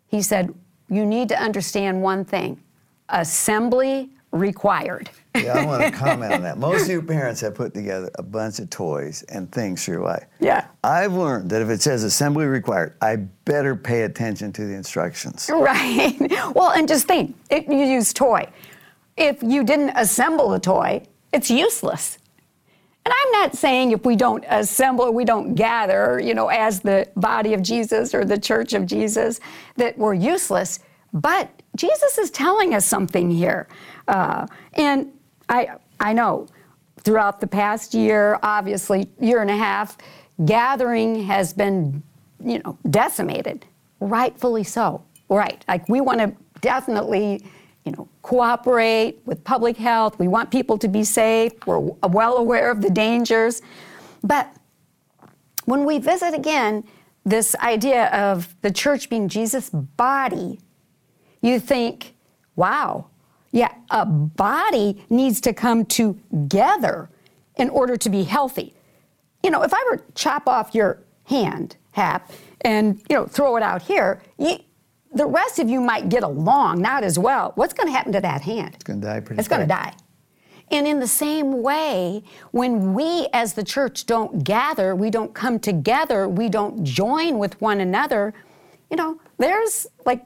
he 0.07 0.19
said 0.19 0.51
you 0.89 1.05
need 1.05 1.29
to 1.29 1.39
understand 1.39 2.01
one 2.01 2.25
thing 2.25 2.59
assembly 3.11 4.09
required. 4.31 5.09
yeah, 5.35 5.53
I 5.53 5.65
want 5.65 5.83
to 5.83 5.91
comment 5.97 6.33
on 6.33 6.43
that. 6.43 6.57
Most 6.57 6.83
of 6.83 6.89
you 6.89 7.01
parents 7.01 7.41
have 7.41 7.55
put 7.55 7.73
together 7.73 8.11
a 8.15 8.23
bunch 8.23 8.59
of 8.59 8.69
toys 8.69 9.23
and 9.23 9.51
things 9.51 9.83
for 9.85 9.91
your 9.91 10.03
life. 10.03 10.25
Yeah. 10.39 10.67
I've 10.83 11.13
learned 11.13 11.49
that 11.49 11.61
if 11.61 11.69
it 11.69 11.81
says 11.81 12.03
assembly 12.03 12.45
required, 12.45 12.95
I 13.01 13.15
better 13.45 13.75
pay 13.75 14.03
attention 14.03 14.53
to 14.53 14.65
the 14.65 14.73
instructions. 14.73 15.49
Right. 15.51 16.17
Well, 16.55 16.71
and 16.71 16.87
just 16.87 17.07
think, 17.07 17.35
it, 17.49 17.67
you 17.67 17.77
use 17.85 18.11
toy. 18.13 18.47
If 19.17 19.41
you 19.43 19.63
didn't 19.63 19.91
assemble 19.91 20.49
the 20.49 20.59
toy, 20.59 21.03
it's 21.31 21.49
useless. 21.49 22.17
And 23.05 23.13
I'm 23.13 23.31
not 23.31 23.55
saying 23.55 23.91
if 23.91 24.05
we 24.05 24.15
don't 24.15 24.43
assemble, 24.49 25.11
we 25.13 25.25
don't 25.25 25.55
gather, 25.55 26.19
you 26.19 26.33
know, 26.33 26.47
as 26.47 26.79
the 26.81 27.07
body 27.15 27.53
of 27.53 27.61
Jesus 27.61 28.13
or 28.13 28.25
the 28.25 28.37
church 28.37 28.73
of 28.73 28.85
Jesus, 28.85 29.39
that 29.77 29.97
we're 29.97 30.13
useless. 30.13 30.79
But 31.13 31.49
Jesus 31.75 32.17
is 32.17 32.29
telling 32.29 32.73
us 32.73 32.85
something 32.85 33.31
here. 33.31 33.67
Uh, 34.07 34.47
and 34.73 35.11
I, 35.47 35.77
I 35.99 36.13
know 36.13 36.47
throughout 37.01 37.39
the 37.39 37.47
past 37.47 37.93
year, 37.93 38.39
obviously, 38.43 39.09
year 39.19 39.41
and 39.41 39.49
a 39.49 39.57
half, 39.57 39.97
gathering 40.45 41.23
has 41.23 41.53
been, 41.53 42.03
you 42.43 42.59
know, 42.59 42.77
decimated, 42.89 43.65
rightfully 43.99 44.63
so. 44.63 45.03
Right. 45.29 45.63
Like 45.67 45.87
we 45.87 46.01
want 46.01 46.19
to 46.19 46.33
definitely, 46.61 47.43
you 47.85 47.91
know, 47.91 48.07
cooperate 48.23 49.19
with 49.25 49.43
public 49.43 49.77
health. 49.77 50.17
We 50.19 50.27
want 50.27 50.51
people 50.51 50.77
to 50.79 50.87
be 50.87 51.03
safe. 51.03 51.53
We're 51.65 51.79
well 51.79 52.37
aware 52.37 52.71
of 52.71 52.81
the 52.81 52.89
dangers. 52.89 53.61
But 54.23 54.53
when 55.65 55.85
we 55.85 55.99
visit 55.99 56.33
again 56.33 56.83
this 57.25 57.55
idea 57.55 58.07
of 58.07 58.55
the 58.61 58.71
church 58.71 59.09
being 59.09 59.27
Jesus' 59.29 59.69
body, 59.69 60.59
you 61.41 61.59
think, 61.59 62.15
wow, 62.55 63.07
yeah, 63.51 63.73
a 63.89 64.05
body 64.05 65.03
needs 65.09 65.41
to 65.41 65.53
come 65.53 65.85
together 65.85 67.09
in 67.55 67.69
order 67.69 67.97
to 67.97 68.09
be 68.09 68.23
healthy. 68.23 68.73
You 69.43 69.51
know, 69.51 69.63
if 69.63 69.73
I 69.73 69.83
were 69.89 69.97
to 69.97 70.03
chop 70.15 70.47
off 70.47 70.75
your 70.75 70.99
hand, 71.25 71.77
Hap, 71.91 72.31
and 72.61 73.01
you 73.09 73.15
know, 73.15 73.25
throw 73.25 73.55
it 73.57 73.63
out 73.63 73.81
here, 73.81 74.21
you, 74.37 74.57
the 75.13 75.25
rest 75.25 75.59
of 75.59 75.69
you 75.69 75.81
might 75.81 76.09
get 76.09 76.23
along, 76.23 76.81
not 76.81 77.03
as 77.03 77.17
well. 77.17 77.53
What's 77.55 77.73
going 77.73 77.87
to 77.87 77.93
happen 77.93 78.11
to 78.13 78.21
that 78.21 78.41
hand? 78.41 78.75
It's 78.75 78.83
going 78.83 79.01
to 79.01 79.07
die 79.07 79.19
pretty 79.21 79.39
It's 79.39 79.47
going 79.47 79.61
to 79.61 79.67
die. 79.67 79.93
And 80.71 80.85
in 80.85 80.99
the 80.99 81.07
same 81.07 81.63
way, 81.63 82.23
when 82.51 82.93
we 82.93 83.27
as 83.33 83.53
the 83.53 83.63
church 83.63 84.05
don't 84.05 84.43
gather, 84.43 84.95
we 84.95 85.09
don't 85.09 85.33
come 85.33 85.59
together, 85.59 86.29
we 86.29 86.47
don't 86.47 86.83
join 86.83 87.39
with 87.39 87.59
one 87.59 87.79
another, 87.79 88.35
you 88.91 88.97
know, 88.97 89.19
there's 89.37 89.87
like 90.05 90.23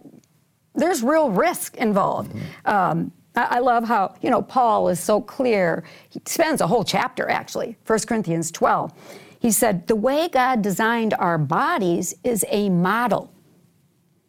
there's 0.76 1.04
real 1.04 1.30
risk 1.30 1.78
involved. 1.78 2.32
Mm-hmm. 2.32 2.70
Um, 2.70 3.12
I, 3.36 3.58
I 3.58 3.60
love 3.60 3.84
how, 3.86 4.16
you 4.22 4.30
know, 4.30 4.42
Paul 4.42 4.90
is 4.90 5.00
so 5.00 5.22
clear. 5.22 5.84
He 6.10 6.22
spends 6.26 6.62
a 6.62 6.68
whole 6.68 6.84
chapter, 6.84 7.30
actually, 7.30 7.78
1 7.86 8.00
Corinthians 8.08 8.52
12. 8.52 8.94
He 9.40 9.52
said, 9.52 9.88
The 9.88 9.96
way 9.96 10.30
God 10.30 10.62
designed 10.62 11.14
our 11.16 11.38
bodies 11.38 12.16
is 12.24 12.46
a 12.50 12.70
model 12.70 13.34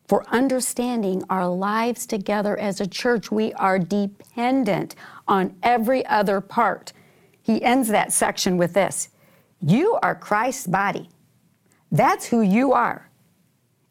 for 0.06 0.28
understanding 0.28 1.22
our 1.30 1.48
lives 1.48 2.06
together 2.06 2.58
as 2.58 2.80
a 2.80 2.86
church. 2.86 3.30
We 3.30 3.52
are 3.54 3.78
dependent 3.78 4.94
on 5.26 5.56
every 5.62 6.04
other 6.06 6.40
part. 6.40 6.92
He 7.40 7.62
ends 7.62 7.88
that 7.88 8.12
section 8.12 8.56
with 8.56 8.74
this 8.74 9.08
You 9.60 9.98
are 10.02 10.14
Christ's 10.14 10.66
body. 10.66 11.08
That's 11.90 12.26
who 12.26 12.42
you 12.42 12.72
are. 12.72 13.08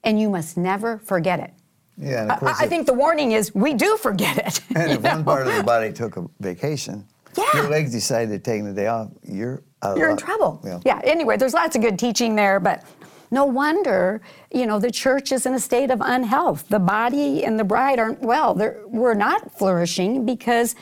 And 0.04 0.20
you 0.20 0.30
must 0.30 0.58
never 0.58 0.98
forget 0.98 1.40
it. 1.40 1.54
Yeah, 1.98 2.24
and 2.24 2.32
of 2.32 2.40
course, 2.40 2.60
I, 2.60 2.66
I 2.66 2.68
think 2.68 2.88
the 2.88 2.94
warning 2.94 3.34
is 3.34 3.54
we 3.54 3.74
do 3.74 3.98
forget 3.98 4.38
it. 4.38 4.62
And 4.76 4.92
if 4.92 5.02
one 5.02 5.24
part 5.24 5.48
of 5.48 5.56
the 5.56 5.64
body 5.74 5.94
took 5.94 6.18
a 6.18 6.26
vacation, 6.40 7.08
yeah. 7.38 7.46
your 7.54 7.70
legs 7.70 7.92
decided 7.92 8.30
to 8.32 8.40
take 8.40 8.64
the 8.64 8.74
day 8.74 8.88
off, 8.88 9.10
you're 9.24 9.64
out 9.84 9.98
You're 9.98 10.10
in 10.10 10.18
trouble. 10.18 10.60
Yeah. 10.64 10.80
yeah. 10.86 11.02
Anyway, 11.04 11.38
there's 11.38 11.54
lots 11.54 11.76
of 11.76 11.82
good 11.82 12.00
teaching 12.00 12.36
there, 12.36 12.60
but 12.60 12.84
no 13.32 13.46
wonder, 13.46 14.22
you 14.52 14.66
know, 14.66 14.80
the 14.80 14.92
church 14.92 15.32
is 15.32 15.46
in 15.46 15.54
a 15.54 15.60
state 15.60 15.92
of 15.92 16.02
unhealth. 16.02 16.68
The 16.70 16.80
body 16.80 17.44
and 17.44 17.60
the 17.60 17.64
bride 17.64 18.00
aren't 18.00 18.22
well. 18.22 18.54
They're, 18.54 18.82
we're 18.88 19.16
not 19.16 19.58
flourishing 19.58 20.26
because 20.26 20.76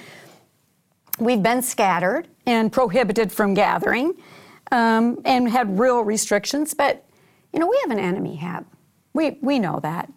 we've 1.17 1.41
been 1.41 1.61
scattered 1.61 2.27
and 2.45 2.71
prohibited 2.71 3.31
from 3.31 3.53
gathering 3.53 4.15
um, 4.71 5.19
and 5.23 5.49
had 5.49 5.79
real 5.79 6.01
restrictions. 6.01 6.73
But, 6.73 7.05
you 7.53 7.59
know, 7.59 7.67
we 7.67 7.79
have 7.83 7.91
an 7.91 7.99
enemy, 7.99 8.35
Hap. 8.35 8.65
We, 9.13 9.37
we 9.41 9.59
know 9.59 9.79
that. 9.81 10.11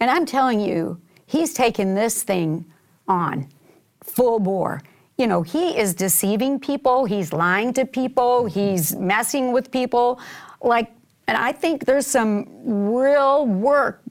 And 0.00 0.10
I'm 0.10 0.26
telling 0.26 0.60
you, 0.60 1.00
he's 1.26 1.52
taken 1.54 1.94
this 1.94 2.22
thing 2.22 2.64
on 3.06 3.48
full 4.02 4.40
bore. 4.40 4.82
You 5.16 5.26
know, 5.26 5.42
he 5.42 5.76
is 5.76 5.94
deceiving 5.94 6.60
people, 6.60 7.04
he's 7.04 7.32
lying 7.32 7.72
to 7.74 7.84
people, 7.84 8.46
he's 8.46 8.94
messing 8.94 9.52
with 9.52 9.70
people. 9.70 10.20
Like, 10.62 10.92
and 11.26 11.36
I 11.36 11.52
think 11.52 11.84
there's 11.84 12.06
some 12.06 12.46
real 12.64 13.46
work, 13.46 14.02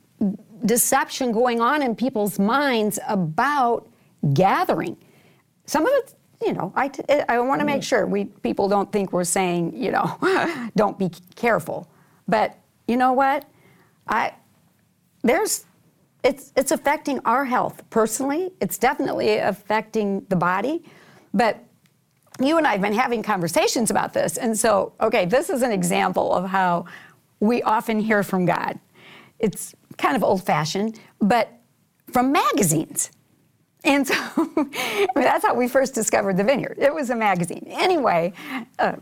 deception 0.66 1.32
going 1.32 1.62
on 1.62 1.82
in 1.82 1.96
people's 1.96 2.38
minds 2.40 3.00
about 3.08 3.88
gathering. 4.34 4.98
Some 5.66 5.86
of 5.86 5.92
it, 5.94 6.14
you 6.42 6.54
know, 6.54 6.74
I, 6.76 6.92
I 7.30 7.40
want 7.40 7.62
to 7.62 7.66
make 7.66 7.84
sure 7.84 8.06
we 8.06 8.26
people 8.26 8.68
don't 8.68 8.92
think 8.92 9.14
we're 9.14 9.24
saying, 9.24 9.76
you 9.76 9.92
know, 9.92 10.70
don't 10.76 11.00
be 11.00 11.10
careful. 11.36 11.90
But 12.28 12.58
you 12.88 12.98
know 12.98 13.14
what? 13.14 13.46
I 14.08 14.34
there's 15.24 15.66
it's, 16.24 16.52
it's 16.56 16.72
affecting 16.72 17.20
our 17.26 17.46
health 17.46 17.84
personally. 17.90 18.52
It's 18.60 18.78
definitely 18.78 19.38
affecting 19.38 20.26
the 20.30 20.36
body. 20.36 20.84
But 21.34 21.64
you 22.40 22.58
and 22.58 22.68
I 22.68 22.74
have 22.74 22.82
been 22.82 22.94
having 22.94 23.24
conversations 23.24 23.90
about 23.90 24.14
this. 24.14 24.38
And 24.38 24.58
so, 24.58 24.94
okay, 25.02 25.26
this 25.26 25.50
is 25.50 25.62
an 25.62 25.72
example 25.72 26.34
of 26.34 26.50
how 26.50 26.86
we 27.40 27.62
often 27.64 28.00
hear 28.00 28.24
from 28.24 28.46
God. 28.46 28.80
It's 29.40 29.76
kind 29.98 30.16
of 30.16 30.24
old 30.24 30.44
fashioned, 30.44 31.00
but 31.20 31.52
from 32.12 32.32
magazines. 32.32 33.12
And 33.84 34.08
so 34.08 34.16
I 34.38 35.08
mean, 35.16 35.24
that's 35.24 35.46
how 35.46 35.56
we 35.56 35.68
first 35.68 35.94
discovered 35.94 36.38
the 36.38 36.44
vineyard. 36.44 36.78
It 36.80 36.94
was 36.94 37.10
a 37.10 37.16
magazine. 37.16 37.66
Anyway, 37.68 38.34
uh, 38.80 38.96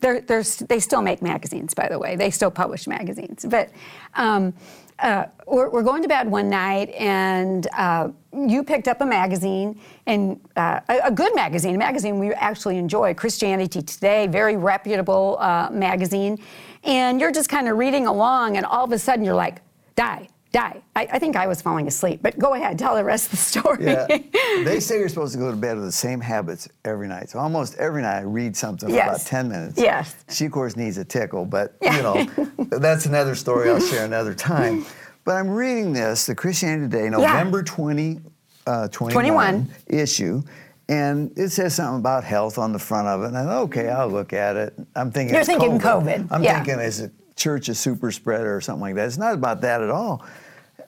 they're, 0.00 0.20
they're, 0.20 0.42
they 0.42 0.80
still 0.80 1.02
make 1.02 1.22
magazines, 1.22 1.74
by 1.74 1.88
the 1.88 1.98
way. 1.98 2.16
They 2.16 2.30
still 2.30 2.50
publish 2.50 2.86
magazines. 2.86 3.46
But 3.48 3.70
um, 4.14 4.54
uh, 4.98 5.26
we're, 5.46 5.68
we're, 5.70 5.82
going 5.82 6.02
to 6.02 6.08
bed 6.08 6.28
one 6.28 6.50
night, 6.50 6.90
and 6.90 7.68
uh, 7.76 8.08
you 8.32 8.64
picked 8.64 8.88
up 8.88 9.00
a 9.00 9.06
magazine, 9.06 9.80
and 10.06 10.40
uh, 10.56 10.80
a, 10.88 10.98
a, 11.04 11.10
good 11.10 11.34
magazine, 11.36 11.76
a 11.76 11.78
magazine 11.78 12.18
we 12.18 12.32
actually 12.32 12.78
enjoy, 12.78 13.14
Christianity 13.14 13.80
Today, 13.80 14.26
very 14.26 14.56
reputable 14.56 15.36
uh, 15.38 15.68
magazine. 15.70 16.38
And 16.82 17.20
you're 17.20 17.32
just 17.32 17.48
kind 17.48 17.68
of 17.68 17.78
reading 17.78 18.06
along, 18.06 18.56
and 18.56 18.66
all 18.66 18.84
of 18.84 18.90
a 18.90 18.98
sudden 18.98 19.24
you're 19.24 19.34
like, 19.34 19.60
die, 19.94 20.28
die. 20.52 20.82
I, 20.96 21.08
I, 21.12 21.18
think 21.18 21.36
I 21.36 21.46
was 21.46 21.60
falling 21.60 21.86
asleep, 21.86 22.20
but 22.22 22.38
go 22.38 22.54
ahead, 22.54 22.78
tell 22.78 22.94
the 22.94 23.04
rest 23.04 23.26
of 23.26 23.30
the 23.32 23.36
story. 23.36 23.84
Yeah. 23.84 24.06
they 24.64 24.80
say 24.80 24.98
you're 24.98 25.08
supposed 25.08 25.34
to 25.34 25.38
go 25.38 25.50
to 25.50 25.56
bed 25.56 25.76
with 25.76 25.84
the 25.84 25.92
same 25.92 26.20
habits 26.20 26.68
every 26.84 27.08
night. 27.08 27.30
So 27.30 27.38
almost 27.38 27.76
every 27.76 28.02
night 28.02 28.18
I 28.18 28.22
read 28.22 28.56
something 28.56 28.88
for 28.88 28.94
about 28.94 29.20
10 29.20 29.48
minutes. 29.48 29.78
Yes. 29.78 30.16
She, 30.30 30.46
of 30.46 30.52
course, 30.52 30.76
needs 30.76 30.96
a 30.98 31.04
tickle, 31.04 31.44
but, 31.44 31.76
you 31.82 32.02
know, 32.02 32.26
that's 32.70 33.06
another 33.06 33.34
story 33.34 33.70
I'll 33.70 33.80
share 33.80 34.04
another 34.04 34.34
time. 34.34 34.86
But 35.24 35.36
I'm 35.36 35.50
reading 35.50 35.92
this, 35.92 36.26
the 36.26 36.34
Christianity 36.34 36.90
Today, 36.90 37.10
November 37.10 37.58
yeah. 37.58 37.74
20, 37.74 38.20
uh, 38.66 38.88
21, 38.88 39.12
21 39.12 39.68
issue. 39.88 40.42
And 40.88 41.30
it 41.36 41.50
says 41.50 41.74
something 41.74 42.00
about 42.00 42.24
health 42.24 42.56
on 42.56 42.72
the 42.72 42.78
front 42.78 43.08
of 43.08 43.22
it. 43.22 43.26
And 43.26 43.36
I 43.36 43.44
thought, 43.44 43.62
okay, 43.64 43.90
I'll 43.90 44.08
look 44.08 44.32
at 44.32 44.56
it. 44.56 44.72
I'm 44.96 45.10
thinking 45.10 45.34
You're 45.34 45.40
it's 45.40 45.48
thinking 45.48 45.78
COVID. 45.78 46.28
COVID. 46.28 46.28
I'm 46.30 46.42
yeah. 46.42 46.62
thinking 46.64 46.82
is 46.82 47.00
it 47.00 47.12
church 47.38 47.68
a 47.68 47.74
super 47.74 48.10
spreader 48.12 48.54
or 48.54 48.60
something 48.60 48.82
like 48.82 48.94
that. 48.96 49.06
It's 49.06 49.16
not 49.16 49.34
about 49.34 49.60
that 49.62 49.80
at 49.80 49.90
all. 49.90 50.24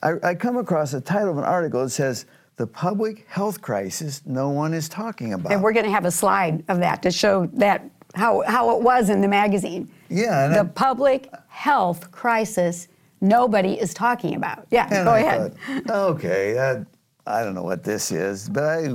I, 0.02 0.14
I 0.22 0.34
come 0.34 0.56
across 0.56 0.90
the 0.92 1.00
title 1.00 1.30
of 1.30 1.38
an 1.38 1.44
article 1.44 1.82
that 1.84 1.90
says, 1.90 2.26
the 2.56 2.66
public 2.66 3.26
health 3.28 3.62
crisis 3.62 4.20
no 4.26 4.50
one 4.50 4.74
is 4.74 4.88
talking 4.88 5.32
about. 5.32 5.50
And 5.52 5.62
we're 5.62 5.72
going 5.72 5.86
to 5.86 5.90
have 5.90 6.04
a 6.04 6.10
slide 6.10 6.62
of 6.68 6.78
that 6.80 7.02
to 7.04 7.10
show 7.10 7.46
that 7.54 7.88
how, 8.14 8.42
how 8.46 8.76
it 8.76 8.82
was 8.82 9.08
in 9.08 9.20
the 9.22 9.28
magazine. 9.28 9.90
Yeah, 10.10 10.48
The 10.48 10.60
I- 10.60 10.64
public 10.64 11.32
health 11.48 12.10
crisis 12.10 12.88
nobody 13.22 13.74
is 13.80 13.94
talking 13.94 14.34
about. 14.34 14.66
Yeah, 14.70 14.88
go 15.04 15.10
I 15.12 15.18
ahead. 15.20 15.56
thought, 15.86 15.90
okay, 16.16 16.58
uh, 16.58 16.84
I 17.26 17.44
don't 17.44 17.54
know 17.54 17.62
what 17.62 17.84
this 17.84 18.10
is, 18.12 18.48
but 18.48 18.64
I 18.64 18.88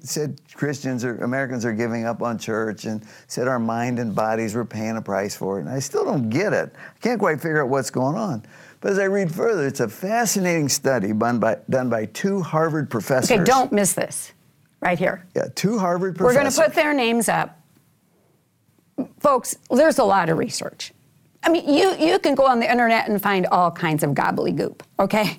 said 0.00 0.40
Christians 0.54 1.04
or 1.04 1.18
Americans 1.18 1.64
are 1.64 1.72
giving 1.72 2.06
up 2.06 2.22
on 2.22 2.38
church 2.38 2.86
and 2.86 3.04
said 3.26 3.46
our 3.46 3.58
mind 3.58 3.98
and 3.98 4.14
bodies 4.14 4.54
were 4.54 4.64
paying 4.64 4.96
a 4.96 5.02
price 5.02 5.36
for 5.36 5.58
it. 5.58 5.62
And 5.62 5.70
I 5.70 5.78
still 5.78 6.04
don't 6.04 6.28
get 6.28 6.52
it. 6.52 6.74
I 6.74 6.98
can't 7.00 7.18
quite 7.18 7.40
figure 7.40 7.62
out 7.62 7.68
what's 7.68 7.90
going 7.90 8.16
on. 8.16 8.42
But 8.80 8.92
as 8.92 8.98
I 8.98 9.04
read 9.04 9.32
further, 9.32 9.66
it's 9.66 9.80
a 9.80 9.88
fascinating 9.88 10.68
study 10.68 11.12
done 11.12 11.38
by, 11.38 11.58
done 11.70 11.88
by 11.88 12.06
two 12.06 12.42
Harvard 12.42 12.90
professors. 12.90 13.30
Okay, 13.30 13.44
don't 13.44 13.70
miss 13.70 13.92
this 13.92 14.32
right 14.80 14.98
here. 14.98 15.24
Yeah, 15.36 15.48
two 15.54 15.78
Harvard 15.78 16.16
professors. 16.16 16.36
We're 16.36 16.42
going 16.42 16.52
to 16.52 16.62
put 16.62 16.74
their 16.74 16.92
names 16.92 17.28
up. 17.28 17.60
Folks, 19.20 19.56
there's 19.70 19.98
a 19.98 20.04
lot 20.04 20.28
of 20.28 20.38
research. 20.38 20.92
I 21.44 21.48
mean, 21.48 21.68
you, 21.72 21.94
you 21.96 22.18
can 22.18 22.34
go 22.34 22.46
on 22.46 22.60
the 22.60 22.70
internet 22.70 23.08
and 23.08 23.20
find 23.20 23.46
all 23.46 23.70
kinds 23.70 24.02
of 24.02 24.10
gobbledygook, 24.10 24.80
okay? 24.98 25.38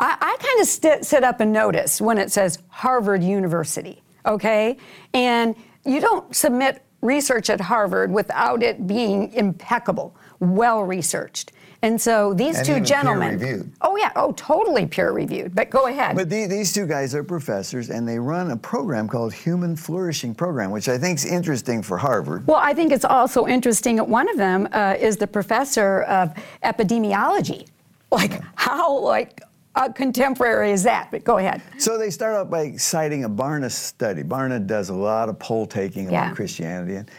I, 0.00 0.16
I 0.20 0.36
kind 0.40 0.60
of 0.60 0.66
st- 0.66 1.04
sit 1.04 1.24
up 1.24 1.40
and 1.40 1.52
notice 1.52 2.00
when 2.00 2.18
it 2.18 2.32
says 2.32 2.58
Harvard 2.68 3.22
University, 3.22 4.02
okay? 4.26 4.76
And 5.12 5.54
you 5.84 6.00
don't 6.00 6.34
submit 6.34 6.82
research 7.00 7.50
at 7.50 7.60
Harvard 7.60 8.10
without 8.10 8.62
it 8.62 8.86
being 8.86 9.32
impeccable, 9.34 10.16
well 10.40 10.82
researched. 10.82 11.52
And 11.82 12.00
so 12.00 12.32
these 12.32 12.56
And 12.56 12.66
two 12.66 12.80
gentlemen. 12.80 13.70
Oh, 13.82 13.98
yeah, 13.98 14.10
oh, 14.16 14.32
totally 14.32 14.86
peer 14.86 15.12
reviewed. 15.12 15.54
But 15.54 15.68
go 15.68 15.86
ahead. 15.86 16.16
But 16.16 16.30
the, 16.30 16.46
these 16.46 16.72
two 16.72 16.86
guys 16.86 17.14
are 17.14 17.22
professors, 17.22 17.90
and 17.90 18.08
they 18.08 18.18
run 18.18 18.52
a 18.52 18.56
program 18.56 19.06
called 19.06 19.34
Human 19.34 19.76
Flourishing 19.76 20.34
Program, 20.34 20.70
which 20.70 20.88
I 20.88 20.96
think 20.96 21.18
is 21.18 21.26
interesting 21.26 21.82
for 21.82 21.98
Harvard. 21.98 22.46
Well, 22.46 22.56
I 22.56 22.72
think 22.72 22.90
it's 22.90 23.04
also 23.04 23.46
interesting 23.46 23.96
that 23.96 24.08
one 24.08 24.30
of 24.30 24.38
them 24.38 24.66
uh, 24.72 24.96
is 24.98 25.18
the 25.18 25.26
professor 25.26 26.04
of 26.04 26.32
epidemiology. 26.62 27.68
Like, 28.10 28.40
how 28.54 28.96
like 29.00 29.42
uh, 29.74 29.88
contemporary 29.92 30.70
is 30.72 30.82
that? 30.84 31.10
But 31.10 31.24
go 31.24 31.38
ahead. 31.38 31.62
So 31.78 31.98
they 31.98 32.10
start 32.10 32.34
out 32.34 32.50
by 32.50 32.72
citing 32.76 33.24
a 33.24 33.28
Barna 33.30 33.70
study. 33.70 34.22
Barna 34.22 34.64
does 34.66 34.88
a 34.90 34.94
lot 34.94 35.28
of 35.28 35.38
poll 35.38 35.66
taking 35.66 36.10
Yeah. 36.10 36.26
about 36.26 36.36
Christianity. 36.36 36.96
And 36.96 37.10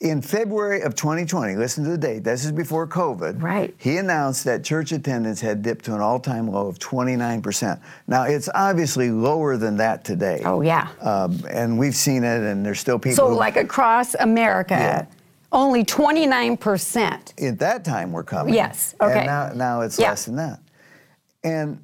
in 0.00 0.22
February 0.22 0.80
of 0.80 0.94
2020, 0.94 1.56
listen 1.56 1.84
to 1.84 1.90
the 1.90 1.98
date, 1.98 2.24
this 2.24 2.44
is 2.46 2.52
before 2.52 2.86
COVID, 2.86 3.42
Right. 3.42 3.74
he 3.76 3.98
announced 3.98 4.44
that 4.44 4.64
church 4.64 4.92
attendance 4.92 5.42
had 5.42 5.60
dipped 5.62 5.84
to 5.84 5.94
an 5.94 6.00
all 6.00 6.18
time 6.18 6.50
low 6.50 6.66
of 6.68 6.78
29%. 6.78 7.78
Now, 8.08 8.22
it's 8.22 8.48
obviously 8.54 9.10
lower 9.10 9.58
than 9.58 9.76
that 9.76 10.02
today. 10.04 10.40
Oh, 10.44 10.62
yeah. 10.62 10.88
Um, 11.02 11.38
and 11.50 11.78
we've 11.78 11.94
seen 11.94 12.24
it, 12.24 12.40
and 12.42 12.64
there's 12.64 12.80
still 12.80 12.98
people 12.98 13.16
So, 13.16 13.28
who, 13.28 13.34
like 13.34 13.56
across 13.56 14.14
America, 14.14 14.74
Yeah. 14.74 15.04
only 15.52 15.84
29%. 15.84 17.34
at 17.42 17.58
that 17.58 17.84
time 17.84 18.10
we're 18.12 18.22
coming. 18.24 18.54
Yes, 18.54 18.94
okay. 19.02 19.18
And 19.18 19.26
now, 19.26 19.52
now 19.54 19.80
it's 19.82 19.98
Yeah. 19.98 20.08
less 20.10 20.24
than 20.24 20.36
that. 20.36 20.60
And 21.44 21.78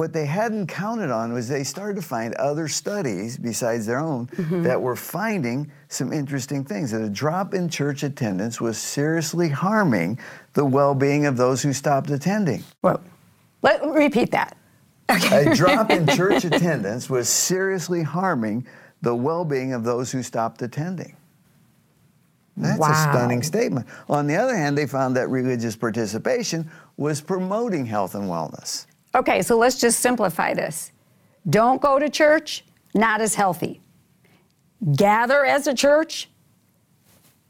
what 0.00 0.14
they 0.14 0.24
hadn't 0.24 0.66
counted 0.66 1.10
on 1.10 1.30
was 1.30 1.46
they 1.46 1.62
started 1.62 1.94
to 1.94 2.00
find 2.00 2.32
other 2.36 2.68
studies 2.68 3.36
besides 3.36 3.84
their 3.84 3.98
own 3.98 4.28
Mm-hmm. 4.28 4.62
that 4.62 4.80
were 4.80 4.96
finding 4.96 5.70
some 5.88 6.10
interesting 6.10 6.64
things. 6.64 6.90
That 6.92 7.02
a 7.02 7.10
drop 7.10 7.52
in 7.52 7.68
church 7.68 8.02
attendance 8.02 8.62
was 8.62 8.78
seriously 8.78 9.50
harming 9.50 10.18
the 10.54 10.64
well 10.64 10.94
being 10.94 11.26
of 11.26 11.36
those 11.36 11.60
who 11.60 11.74
stopped 11.74 12.08
attending. 12.08 12.64
Well, 12.80 13.02
let 13.60 13.84
me 13.84 13.90
repeat 13.90 14.30
that. 14.30 14.56
A 15.10 15.54
drop 15.54 15.90
in 15.90 16.06
church 16.16 16.46
attendance 16.46 17.10
was 17.10 17.28
seriously 17.28 18.02
harming 18.02 18.66
the 19.02 19.14
well 19.14 19.44
being 19.44 19.74
of 19.74 19.84
those 19.84 20.10
who 20.10 20.22
stopped 20.22 20.62
attending. 20.62 21.14
That's 22.56 22.80
a 22.80 22.94
stunning 22.94 23.42
statement. 23.42 23.86
On 24.08 24.26
the 24.26 24.36
other 24.36 24.56
hand, 24.56 24.78
they 24.78 24.86
found 24.86 25.14
that 25.16 25.28
religious 25.28 25.76
participation 25.76 26.70
was 26.96 27.20
promoting 27.20 27.84
health 27.84 28.14
and 28.14 28.24
wellness. 28.24 28.86
Okay, 29.14 29.42
so 29.42 29.56
let's 29.58 29.80
just 29.80 30.00
simplify 30.00 30.54
this. 30.54 30.92
Don't 31.48 31.80
go 31.80 31.98
to 31.98 32.08
church, 32.08 32.64
not 32.94 33.20
as 33.20 33.34
healthy. 33.34 33.80
Gather 34.96 35.44
as 35.44 35.66
a 35.66 35.74
church, 35.74 36.28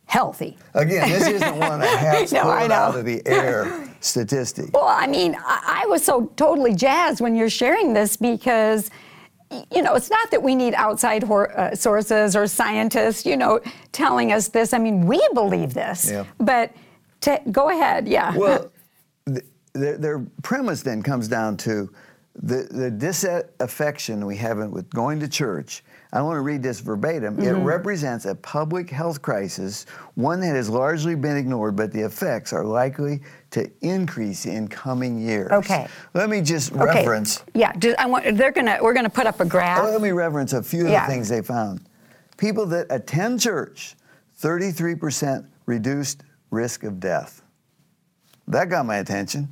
healthy. 0.07 0.57
Again, 0.75 1.09
this 1.11 1.27
isn't 1.29 1.57
one 1.59 1.83
I 1.83 1.87
have 1.87 2.33
No, 2.33 2.43
pulled 2.43 2.71
out 2.73 2.97
of 2.97 3.05
the 3.05 3.23
air 3.27 3.89
statistic. 4.01 4.71
Well, 4.73 4.87
I 4.87 5.07
mean, 5.07 5.37
I, 5.39 5.83
I 5.85 5.87
was 5.87 6.05
so 6.05 6.27
totally 6.37 6.75
jazzed 6.75 7.21
when 7.21 7.37
you're 7.37 7.51
sharing 7.51 7.93
this 7.93 8.17
because, 8.17 8.91
you 9.71 9.83
know, 9.83 9.95
it's 9.95 10.11
not 10.11 10.31
that 10.31 10.43
we 10.43 10.55
need 10.55 10.75
outside 10.75 11.23
hor- 11.23 11.57
uh, 11.59 11.75
sources 11.75 12.35
or 12.35 12.47
scientists, 12.47 13.27
you 13.27 13.37
know, 13.37 13.61
telling 13.93 14.33
us 14.33 14.49
this. 14.49 14.73
I 14.73 14.79
mean, 14.79 15.07
we 15.07 15.21
believe 15.35 15.75
this. 15.75 16.11
Yeah. 16.11 16.25
But 16.39 16.73
to, 17.23 17.41
go 17.53 17.69
ahead, 17.69 18.09
yeah. 18.09 18.35
Well, 18.37 18.73
their, 19.73 19.97
their 19.99 20.19
premise 20.43 20.83
then 20.83 21.03
comes 21.03 21.29
down 21.29 21.57
to 21.59 21.91
the, 22.43 22.69
the 22.71 22.91
disaffection 22.91 24.25
we 24.25 24.37
have 24.37 24.59
with 24.71 24.89
going 24.91 25.21
to 25.21 25.29
church. 25.29 25.83
I 26.13 26.23
want 26.23 26.37
to 26.37 26.41
read 26.41 26.63
this 26.63 26.81
verbatim. 26.81 27.39
It 27.39 27.45
Mm-hmm. 27.45 27.65
represents 27.65 28.25
a 28.25 28.35
public 28.35 28.89
health 28.91 29.21
crisis, 29.23 29.87
one 30.15 30.41
that 30.41 30.55
has 30.57 30.69
largely 30.69 31.15
been 31.15 31.37
ignored, 31.37 31.77
but 31.77 31.93
the 31.93 32.01
effects 32.01 32.53
are 32.53 32.65
likely 32.65 33.21
to 33.51 33.71
increase 33.81 34.47
in 34.47 34.69
coming 34.69 35.21
years. 35.21 35.51
Okay. 35.53 35.87
Let 36.15 36.31
me 36.31 36.41
just 36.41 36.73
okay. 36.73 36.85
reference. 36.85 37.43
Yeah, 37.55 37.73
I 37.99 38.07
want, 38.07 38.37
they're 38.37 38.53
gonna, 38.53 38.79
we're 38.81 38.95
going 38.95 39.05
to 39.05 39.11
put 39.11 39.27
up 39.27 39.41
a 39.41 39.45
graph. 39.45 39.85
Let 39.85 40.01
me 40.01 40.11
reference 40.13 40.53
a 40.53 40.63
few 40.63 40.85
of 40.87 40.91
Yeah. 40.91 41.07
the 41.07 41.13
things 41.13 41.29
they 41.29 41.43
found. 41.43 41.81
People 42.39 42.65
that 42.67 42.87
attend 42.91 43.41
church, 43.41 43.95
33% 44.41 45.47
reduced 45.67 46.23
risk 46.51 46.85
of 46.85 46.99
death. 46.99 47.40
That 48.53 48.69
got 48.69 48.87
my 48.87 48.97
attention. 48.97 49.49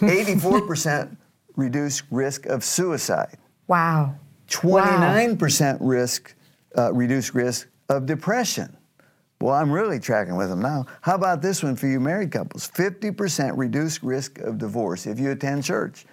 84% 0.00 1.16
reduced 1.56 2.02
risk 2.10 2.46
of 2.46 2.64
suicide. 2.64 3.38
wow. 3.66 4.14
29% 4.48 5.78
risk, 5.80 6.34
uh, 6.76 6.92
reduced 6.92 7.34
risk 7.34 7.66
of 7.88 8.04
depression. 8.04 8.76
Well, 9.40 9.54
I'm 9.54 9.70
really 9.72 9.98
tracking 9.98 10.36
with 10.36 10.50
them 10.50 10.60
now. 10.60 10.84
How 11.00 11.14
about 11.14 11.40
this 11.42 11.62
one 11.62 11.76
for 11.76 11.86
you 11.86 11.98
married 11.98 12.30
couples? 12.30 12.70
50% 12.70 13.56
reduced 13.56 14.02
risk 14.02 14.38
of 14.40 14.58
divorce 14.58 15.06
if 15.06 15.18
you 15.18 15.30
attend 15.30 15.64
church. 15.64 16.04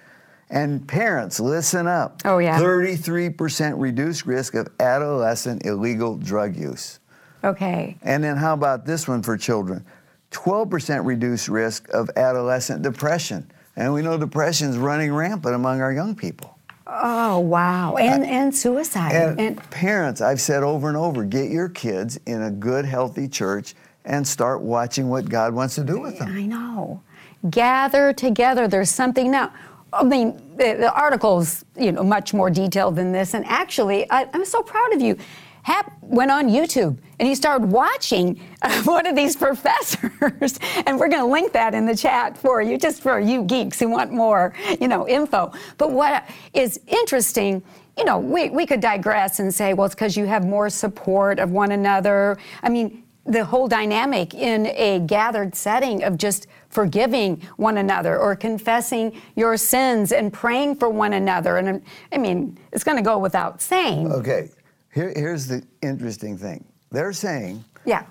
And 0.49 0.85
parents, 0.87 1.39
listen 1.39 1.87
up. 1.87 2.21
Oh, 2.25 2.39
yeah. 2.39 2.59
33% 2.59 3.73
reduced 3.77 4.25
risk 4.25 4.53
of 4.53 4.67
adolescent 4.79 5.65
illegal 5.65 6.17
drug 6.17 6.55
use. 6.57 6.99
Okay. 7.43 7.97
And 8.01 8.23
then 8.23 8.37
how 8.37 8.53
about 8.53 8.85
this 8.85 9.07
one 9.07 9.23
for 9.23 9.37
children? 9.37 9.85
12% 10.31 11.05
reduced 11.05 11.47
risk 11.47 11.89
of 11.89 12.09
adolescent 12.15 12.81
depression. 12.81 13.49
And 13.75 13.93
we 13.93 14.01
know 14.01 14.17
depression 14.17 14.69
is 14.69 14.77
running 14.77 15.13
rampant 15.13 15.55
among 15.55 15.81
our 15.81 15.93
young 15.93 16.15
people. 16.15 16.57
Oh, 16.87 17.39
wow. 17.39 17.95
And, 17.95 18.25
and 18.25 18.53
suicide. 18.53 19.13
And, 19.13 19.57
parents, 19.71 20.19
I've 20.19 20.41
said 20.41 20.63
over 20.63 20.89
and 20.89 20.97
over, 20.97 21.23
get 21.23 21.49
your 21.49 21.69
kids 21.69 22.19
in 22.25 22.41
a 22.41 22.51
good, 22.51 22.85
healthy 22.85 23.27
church 23.27 23.75
and 24.03 24.27
start 24.27 24.61
watching 24.61 25.09
what 25.09 25.29
God 25.29 25.53
wants 25.53 25.75
to 25.75 25.83
do 25.83 25.99
with 25.99 26.19
them. 26.19 26.35
I 26.35 26.45
know. 26.45 27.01
Gather 27.49 28.13
together. 28.13 28.67
There's 28.67 28.89
something 28.89 29.31
now. 29.31 29.53
I 29.93 30.03
mean, 30.03 30.37
the, 30.57 30.73
the 30.73 30.93
article's 30.93 31.65
you 31.75 31.91
know 31.91 32.03
much 32.03 32.33
more 32.33 32.49
detailed 32.49 32.95
than 32.95 33.11
this, 33.11 33.33
and 33.33 33.45
actually, 33.45 34.09
I, 34.09 34.27
I'm 34.33 34.45
so 34.45 34.63
proud 34.63 34.93
of 34.93 35.01
you. 35.01 35.17
Hap 35.63 35.91
went 36.01 36.31
on 36.31 36.49
YouTube 36.49 36.97
and 37.21 37.27
he 37.27 37.35
started 37.35 37.71
watching 37.71 38.41
uh, 38.63 38.81
one 38.83 39.05
of 39.05 39.15
these 39.15 39.35
professors, 39.35 40.59
and 40.87 40.99
we're 40.99 41.07
going 41.07 41.21
to 41.21 41.31
link 41.31 41.53
that 41.53 41.75
in 41.75 41.85
the 41.85 41.95
chat 41.95 42.35
for 42.35 42.63
you, 42.63 42.79
just 42.79 43.03
for 43.03 43.19
you 43.19 43.43
geeks 43.43 43.79
who 43.79 43.89
want 43.89 44.11
more, 44.11 44.55
you 44.81 44.87
know, 44.87 45.07
info. 45.07 45.53
But 45.77 45.91
what 45.91 46.27
is 46.53 46.79
interesting, 46.87 47.61
you 47.95 48.05
know, 48.05 48.17
we, 48.17 48.49
we 48.49 48.65
could 48.65 48.81
digress 48.81 49.39
and 49.39 49.53
say, 49.53 49.75
well, 49.75 49.85
it's 49.85 49.93
because 49.93 50.17
you 50.17 50.25
have 50.25 50.47
more 50.47 50.67
support 50.71 51.37
of 51.37 51.51
one 51.51 51.71
another. 51.71 52.39
I 52.63 52.69
mean, 52.69 53.03
the 53.25 53.45
whole 53.45 53.67
dynamic 53.67 54.33
in 54.33 54.65
a 54.65 55.01
gathered 55.01 55.53
setting 55.53 56.03
of 56.03 56.17
just 56.17 56.47
forgiving 56.69 57.39
one 57.57 57.77
another 57.77 58.17
or 58.17 58.35
confessing 58.35 59.21
your 59.35 59.57
sins 59.57 60.11
and 60.11 60.33
praying 60.33 60.77
for 60.77 60.89
one 60.89 61.13
another. 61.13 61.57
And 61.57 61.83
I 62.11 62.17
mean, 62.17 62.57
it's 62.71 62.83
going 62.83 62.97
to 62.97 63.03
go 63.03 63.19
without 63.19 63.61
saying. 63.61 64.11
Okay, 64.11 64.49
Here, 64.91 65.13
here's 65.15 65.45
the 65.45 65.63
interesting 65.83 66.35
thing. 66.35 66.65
They're 66.91 67.13
saying 67.13 67.63
Yeah. 67.85 68.03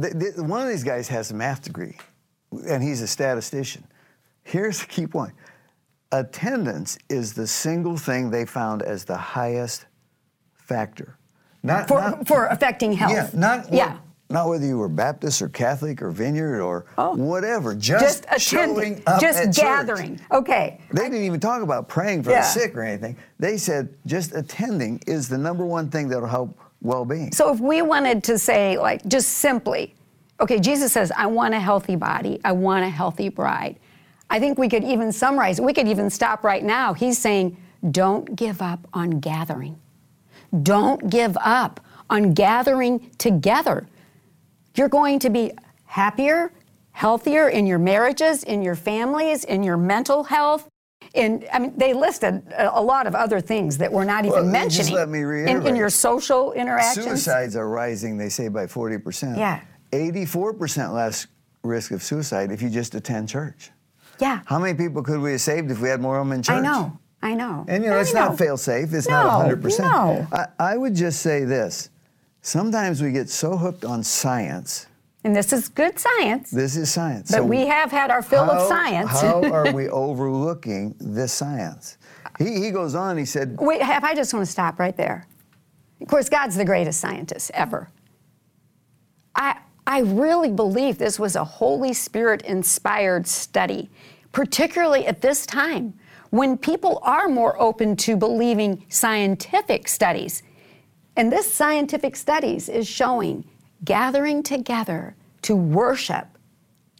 th- 0.00 0.12
th- 0.18 0.36
one 0.36 0.62
of 0.62 0.68
these 0.68 0.84
guys 0.84 1.08
has 1.08 1.30
a 1.30 1.34
math 1.34 1.62
degree, 1.62 1.96
and 2.68 2.82
he's 2.82 3.02
a 3.02 3.06
statistician. 3.06 3.84
Here's 4.42 4.80
the 4.82 4.86
key 4.86 5.06
point 5.06 5.34
attendance 6.12 6.96
is 7.10 7.34
the 7.34 7.46
single 7.46 7.96
thing 7.98 8.30
they 8.30 8.46
found 8.46 8.80
as 8.82 9.04
the 9.04 9.16
highest 9.16 9.84
factor. 10.54 11.16
Not, 11.62 11.86
For, 11.88 12.00
not- 12.00 12.26
for 12.26 12.46
affecting 12.46 12.92
health. 12.92 13.12
Yeah, 13.12 13.28
not 13.34 13.64
what 13.64 13.72
Yeah. 13.74 13.96
not 14.30 14.48
whether 14.48 14.64
you 14.64 14.78
were 14.78 14.88
Baptist 14.88 15.42
or 15.42 15.48
Catholic 15.48 16.00
or 16.00 16.10
Vineyard 16.10 16.62
or 16.62 16.86
Oh. 16.96 17.14
whatever, 17.16 17.74
just, 17.74 18.24
Just 18.30 18.40
showing 18.46 18.70
attending, 18.78 19.02
up 19.06 19.20
just 19.20 19.38
at 19.38 19.44
church. 19.46 19.56
gathering. 19.56 20.20
Okay. 20.30 20.80
They 20.92 21.02
didn't 21.04 21.24
even 21.24 21.40
talk 21.40 21.62
about 21.62 21.88
praying 21.88 22.22
for 22.22 22.30
Yeah. 22.30 22.40
the 22.40 22.46
sick 22.46 22.74
or 22.76 22.82
anything. 22.82 23.16
They 23.38 23.58
said 23.58 23.88
just 24.06 24.34
attending 24.34 25.00
is 25.06 25.28
the 25.28 25.38
number 25.38 25.66
one 25.66 25.90
thing 25.90 26.08
that'll 26.08 26.28
help 26.28 26.58
well-being. 26.80 27.32
So 27.32 27.52
if 27.52 27.60
we 27.60 27.82
wanted 27.82 28.24
to 28.24 28.38
say, 28.38 28.78
like, 28.78 29.06
just 29.06 29.28
simply, 29.28 29.94
okay, 30.40 30.58
Jesus 30.58 30.92
says, 30.92 31.10
I 31.16 31.26
want 31.26 31.54
a 31.54 31.60
healthy 31.60 31.96
body, 31.96 32.40
I 32.44 32.52
want 32.52 32.84
a 32.84 32.88
healthy 32.88 33.28
bride. 33.28 33.78
I 34.30 34.38
think 34.38 34.58
we 34.58 34.68
could 34.68 34.84
even 34.84 35.10
summarize, 35.12 35.60
we 35.60 35.72
could 35.72 35.88
even 35.88 36.10
stop 36.10 36.44
right 36.44 36.62
now. 36.62 36.94
He's 36.94 37.18
saying, 37.18 37.56
don't 37.90 38.36
give 38.36 38.60
up 38.60 38.86
on 38.92 39.20
gathering. 39.20 39.78
Don't 40.62 41.10
give 41.10 41.36
up 41.40 41.80
on 42.10 42.32
gathering 42.32 43.10
together. 43.18 43.86
You're 44.74 44.88
going 44.88 45.18
to 45.20 45.30
be 45.30 45.52
happier, 45.86 46.52
healthier 46.92 47.48
in 47.48 47.66
your 47.66 47.78
marriages, 47.78 48.44
in 48.44 48.62
your 48.62 48.74
families, 48.74 49.44
in 49.44 49.62
your 49.62 49.76
mental 49.76 50.24
health. 50.24 50.68
In, 51.14 51.46
I 51.52 51.58
mean, 51.58 51.72
they 51.76 51.94
listed 51.94 52.42
a, 52.52 52.78
a 52.78 52.82
lot 52.82 53.06
of 53.06 53.14
other 53.14 53.40
things 53.40 53.78
that 53.78 53.90
we're 53.90 54.04
not 54.04 54.24
even 54.24 54.32
Well, 54.42 54.44
mentioning. 54.44 54.86
just 54.86 54.92
let 54.92 55.08
me 55.08 55.20
in, 55.20 55.66
in 55.66 55.74
your 55.76 55.90
social 55.90 56.52
interactions. 56.52 57.06
Suicides 57.06 57.56
are 57.56 57.68
rising, 57.68 58.18
they 58.18 58.28
say, 58.28 58.48
by 58.48 58.66
40%. 58.66 59.36
Yeah. 59.38 59.60
84% 59.92 60.92
less 60.94 61.26
risk 61.62 61.90
of 61.92 62.02
suicide 62.02 62.52
if 62.52 62.60
you 62.60 62.68
just 62.70 62.94
attend 62.94 63.28
church. 63.28 63.70
Yeah. 64.20 64.40
How 64.46 64.58
many 64.58 64.74
people 64.76 65.02
could 65.02 65.20
we 65.20 65.32
have 65.32 65.40
saved 65.40 65.70
if 65.70 65.80
we 65.80 65.88
had 65.88 66.00
more 66.00 66.18
of 66.18 66.26
them 66.26 66.32
in 66.34 66.42
church? 66.42 66.56
I 66.56 66.60
know. 66.60 66.98
I 67.22 67.34
know. 67.34 67.64
And 67.68 67.82
you 67.82 67.90
know, 67.90 67.96
I 67.96 68.00
it's 68.00 68.14
know. 68.14 68.26
not 68.26 68.38
fail 68.38 68.56
safe, 68.56 68.92
it's 68.92 69.08
No, 69.08 69.22
not 69.22 69.46
100%. 69.48 69.78
no. 69.80 70.26
I, 70.32 70.46
I 70.58 70.76
would 70.76 70.94
just 70.94 71.20
say 71.20 71.44
this 71.44 71.90
sometimes 72.42 73.02
we 73.02 73.12
get 73.12 73.28
so 73.28 73.56
hooked 73.56 73.84
on 73.84 74.02
science. 74.04 74.86
And 75.24 75.34
this 75.34 75.52
is 75.52 75.68
good 75.68 75.98
science. 75.98 76.50
This 76.50 76.76
is 76.76 76.90
science. 76.90 77.30
But 77.30 77.44
we 77.44 77.66
have 77.66 77.90
had 77.90 78.10
our 78.10 78.22
fill 78.22 78.44
how, 78.44 78.52
of 78.52 78.68
science. 78.68 79.20
how 79.20 79.42
are 79.52 79.72
we 79.72 79.88
overlooking 79.88 80.94
this 81.00 81.32
science? 81.32 81.98
He, 82.38 82.62
he 82.62 82.70
goes 82.70 82.94
on, 82.94 83.18
he 83.18 83.24
said, 83.24 83.56
Wait, 83.58 83.80
if 83.80 84.04
I 84.04 84.14
just 84.14 84.32
want 84.32 84.46
to 84.46 84.50
stop 84.50 84.78
right 84.78 84.96
there. 84.96 85.26
Of 86.00 86.06
course, 86.06 86.28
God's 86.28 86.56
the 86.56 86.64
greatest 86.64 87.00
scientist 87.00 87.50
ever. 87.52 87.88
I, 89.34 89.58
I 89.86 90.00
really 90.00 90.50
believe 90.50 90.98
this 90.98 91.18
was 91.18 91.34
a 91.34 91.44
Holy 91.44 91.92
Spirit 91.92 92.42
inspired 92.42 93.26
study, 93.26 93.90
particularly 94.32 95.06
at 95.06 95.20
this 95.20 95.46
time 95.46 95.94
when 96.30 96.56
people 96.56 97.00
are 97.02 97.28
more 97.28 97.60
open 97.60 97.96
to 97.96 98.16
believing 98.16 98.84
scientific 98.88 99.88
studies. 99.88 100.42
And 101.16 101.32
this 101.32 101.52
scientific 101.52 102.14
studies 102.14 102.68
is 102.68 102.86
showing 102.86 103.44
gathering 103.84 104.42
together 104.42 105.14
to 105.42 105.56
worship 105.56 106.26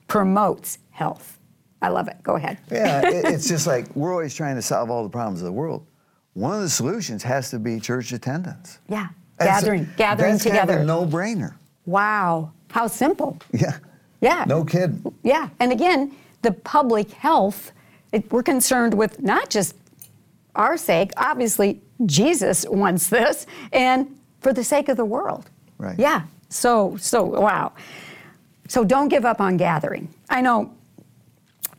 promotes 0.07 0.79
health. 0.91 1.39
I 1.81 1.89
love 1.89 2.09
it. 2.09 2.17
Go 2.23 2.37
ahead. 2.37 2.59
Yeah, 2.71 3.07
it, 3.07 3.25
it's 3.33 3.49
just 3.49 3.67
like 3.67 3.95
we're 3.95 4.13
always 4.13 4.35
trying 4.35 4.57
to 4.57 4.63
solve 4.63 4.91
all 4.91 5.03
the 5.03 5.09
problems 5.09 5.41
of 5.41 5.47
the 5.47 5.53
world. 5.53 5.87
One 6.35 6.55
of 6.55 6.61
the 6.61 6.69
solutions 6.69 7.23
has 7.25 7.51
to 7.51 7.59
be 7.59 7.81
church 7.81 8.13
attendance. 8.13 8.79
Yeah. 8.89 9.09
That's- 9.39 9.61
Gathering, 9.61 9.89
gathering 9.97 10.33
that's 10.33 10.45
together. 10.45 10.79
Kind 10.79 10.91
of 10.91 10.99
a 10.99 11.07
no-brainer. 11.07 11.55
Wow. 11.87 12.53
How 12.71 12.87
simple. 12.87 13.39
Yeah. 13.53 13.79
Yeah. 14.21 14.45
No 14.49 14.65
kidding. 14.65 15.03
Yeah. 15.23 15.49
And 15.61 15.71
again, 15.73 16.15
the 16.43 16.53
public 16.53 17.11
health, 17.13 17.73
it, 18.13 18.31
we're 18.33 18.43
concerned 18.43 18.95
with 18.95 19.23
not 19.23 19.49
just 19.51 19.75
our 20.55 20.77
sake, 20.77 21.13
obviously, 21.17 21.81
Jesus 22.07 22.67
wants 22.69 23.09
this, 23.09 23.47
and 23.73 24.19
for 24.41 24.53
the 24.53 24.65
sake 24.65 24.89
of 24.89 24.97
the 24.97 25.05
world. 25.05 25.49
Right. 25.79 25.99
Yeah. 25.99 26.23
So, 26.49 26.97
so, 26.97 27.25
wow. 27.25 27.73
So 28.69 28.85
don't 28.85 29.09
give 29.09 29.25
up 29.25 29.41
on 29.41 29.57
gathering. 29.57 30.09
I 30.29 30.41
know 30.41 30.75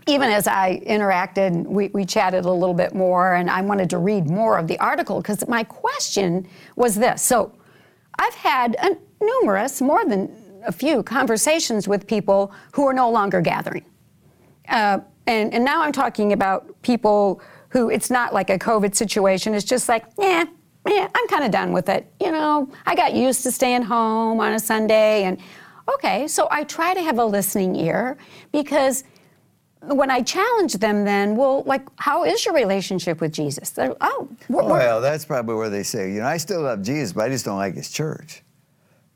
even 0.07 0.29
as 0.29 0.47
I 0.47 0.81
interacted, 0.87 1.65
we, 1.65 1.89
we 1.89 2.03
chatted 2.05 2.45
a 2.45 2.51
little 2.51 2.73
bit 2.73 2.93
more, 2.95 3.35
and 3.35 3.49
I 3.49 3.61
wanted 3.61 3.89
to 3.91 3.97
read 3.99 4.27
more 4.27 4.57
of 4.57 4.67
the 4.67 4.77
article 4.79 5.21
because 5.21 5.47
my 5.47 5.63
question 5.63 6.47
was 6.75 6.95
this. 6.95 7.21
So 7.21 7.53
I've 8.17 8.33
had 8.33 8.75
a, 8.81 8.97
numerous, 9.21 9.81
more 9.81 10.03
than 10.05 10.31
a 10.65 10.71
few, 10.71 11.03
conversations 11.03 11.87
with 11.87 12.07
people 12.07 12.51
who 12.73 12.87
are 12.87 12.93
no 12.93 13.09
longer 13.09 13.41
gathering. 13.41 13.85
Uh, 14.67 14.99
and, 15.27 15.53
and 15.53 15.63
now 15.63 15.83
I'm 15.83 15.91
talking 15.91 16.33
about 16.33 16.81
people 16.81 17.41
who 17.69 17.89
it's 17.89 18.09
not 18.09 18.33
like 18.33 18.49
a 18.49 18.57
COVID 18.57 18.95
situation. 18.95 19.53
It's 19.53 19.65
just 19.65 19.87
like, 19.87 20.05
yeah, 20.17 20.45
yeah, 20.89 21.07
I'm 21.13 21.27
kind 21.27 21.43
of 21.43 21.51
done 21.51 21.71
with 21.71 21.89
it. 21.89 22.11
You 22.19 22.31
know, 22.31 22.69
I 22.85 22.95
got 22.95 23.13
used 23.13 23.43
to 23.43 23.51
staying 23.51 23.83
home 23.83 24.39
on 24.39 24.53
a 24.53 24.59
Sunday. 24.59 25.23
And 25.23 25.37
okay, 25.93 26.27
so 26.27 26.47
I 26.51 26.63
try 26.63 26.93
to 26.93 27.01
have 27.01 27.19
a 27.19 27.25
listening 27.25 27.75
ear 27.75 28.17
because 28.51 29.03
when 29.83 30.11
I 30.11 30.21
challenge 30.21 30.73
them, 30.73 31.05
then, 31.05 31.35
well, 31.37 31.63
like, 31.63 31.83
how 31.97 32.25
is 32.25 32.45
your 32.45 32.53
relationship 32.53 33.21
with 33.21 33.31
Jesus? 33.31 33.69
They're, 33.69 33.95
oh, 34.01 34.27
we're, 34.49 34.63
we're- 34.63 34.71
Well, 34.73 34.99
that's 35.01 35.23
probably 35.25 35.55
where 35.55 35.69
they 35.69 35.83
say, 35.83 36.11
you 36.11 36.19
know, 36.19 36.25
I 36.27 36.37
still 36.37 36.63
love 36.63 36.81
Jesus, 36.81 37.13
but 37.13 37.23
I 37.25 37.29
just 37.29 37.45
don't 37.45 37.57
like 37.57 37.75
his 37.75 37.89
church. 37.89 38.43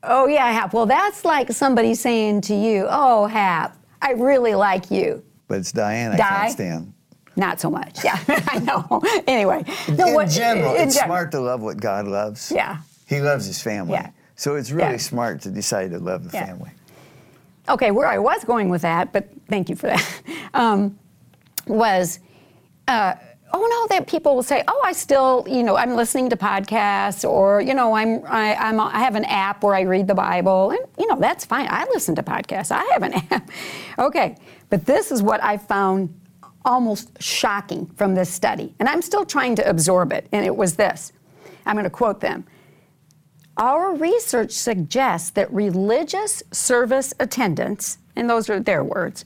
oh, 0.03 0.27
yeah, 0.27 0.49
Hap. 0.51 0.73
Well, 0.73 0.85
that's 0.85 1.25
like 1.25 1.51
somebody 1.51 1.95
saying 1.95 2.41
to 2.41 2.55
you, 2.55 2.87
oh, 2.89 3.25
Hap, 3.25 3.77
I 4.01 4.11
really 4.11 4.53
like 4.55 4.89
you. 4.91 5.23
But 5.47 5.59
it's 5.59 5.71
Dianne 5.73 6.13
I 6.13 6.17
Di? 6.17 6.23
can't 6.29 6.51
stand. 6.51 6.93
Not 7.35 7.59
so 7.59 7.69
much. 7.71 8.03
Yeah, 8.03 8.17
I 8.27 8.59
know. 8.59 9.01
anyway, 9.27 9.63
In 9.87 9.97
what- 10.13 10.29
general, 10.29 10.75
in 10.75 10.83
it's 10.87 10.95
gen- 10.95 11.05
smart 11.05 11.31
to 11.31 11.39
love 11.39 11.61
what 11.61 11.77
God 11.77 12.05
loves. 12.07 12.51
Yeah. 12.51 12.77
He 13.07 13.19
loves 13.21 13.45
his 13.45 13.61
family. 13.61 13.93
Yeah. 13.93 14.09
So 14.35 14.55
it's 14.55 14.71
really 14.71 14.91
Yeah. 14.91 14.97
smart 14.97 15.41
to 15.41 15.49
decide 15.49 15.91
to 15.91 15.99
love 15.99 16.29
the 16.29 16.37
Yeah. 16.37 16.45
family. 16.45 16.71
Okay, 17.69 17.91
where 17.91 18.07
I 18.07 18.17
was 18.19 18.43
going 18.43 18.69
with 18.69 18.81
that, 18.81 19.13
but 19.13 19.29
thank 19.49 19.69
you 19.69 19.75
for 19.75 19.87
that, 19.87 20.05
um, 20.53 20.97
was, 21.65 22.19
uh, 22.87 23.13
oh 23.53 23.65
no, 23.89 23.95
that 23.95 24.05
people 24.07 24.35
will 24.35 24.43
say, 24.43 24.63
oh, 24.67 24.81
I 24.83 24.91
still, 24.91 25.45
you 25.47 25.63
know, 25.63 25.77
I'm 25.77 25.95
listening 25.95 26.29
to 26.31 26.35
podcasts, 26.35 27.27
or 27.27 27.61
you 27.61 27.73
know, 27.73 27.93
I'm, 27.95 28.21
I, 28.27 28.55
I'm, 28.55 28.79
I 28.79 28.99
have 28.99 29.15
an 29.15 29.25
app 29.25 29.63
where 29.63 29.75
I 29.75 29.81
read 29.81 30.07
the 30.07 30.15
Bible, 30.15 30.71
and 30.71 30.79
you 30.97 31.07
know, 31.07 31.15
that's 31.19 31.45
fine. 31.45 31.67
I 31.69 31.85
listen 31.93 32.15
to 32.15 32.23
podcasts. 32.23 32.71
I 32.71 32.83
have 32.91 33.03
an 33.03 33.13
app. 33.31 33.49
okay, 33.97 34.35
but 34.69 34.85
this 34.85 35.11
is 35.11 35.21
what 35.23 35.41
I 35.43 35.57
found 35.57 36.13
almost 36.65 37.21
shocking 37.21 37.87
from 37.95 38.15
this 38.15 38.29
study, 38.29 38.73
and 38.79 38.87
I'm 38.87 39.01
still 39.01 39.25
trying 39.25 39.55
to 39.57 39.69
absorb 39.69 40.11
it. 40.13 40.27
And 40.31 40.45
it 40.45 40.55
was 40.55 40.75
this. 40.75 41.11
I'm 41.65 41.75
going 41.75 41.83
to 41.83 41.89
quote 41.89 42.19
them. 42.19 42.45
Our 43.57 43.93
research 43.95 44.51
suggests 44.51 45.29
that 45.31 45.51
religious 45.53 46.41
service 46.51 47.13
attendance, 47.19 47.99
and 48.15 48.29
those 48.29 48.49
are 48.49 48.59
their 48.59 48.83
words, 48.83 49.25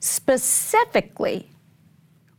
specifically, 0.00 1.50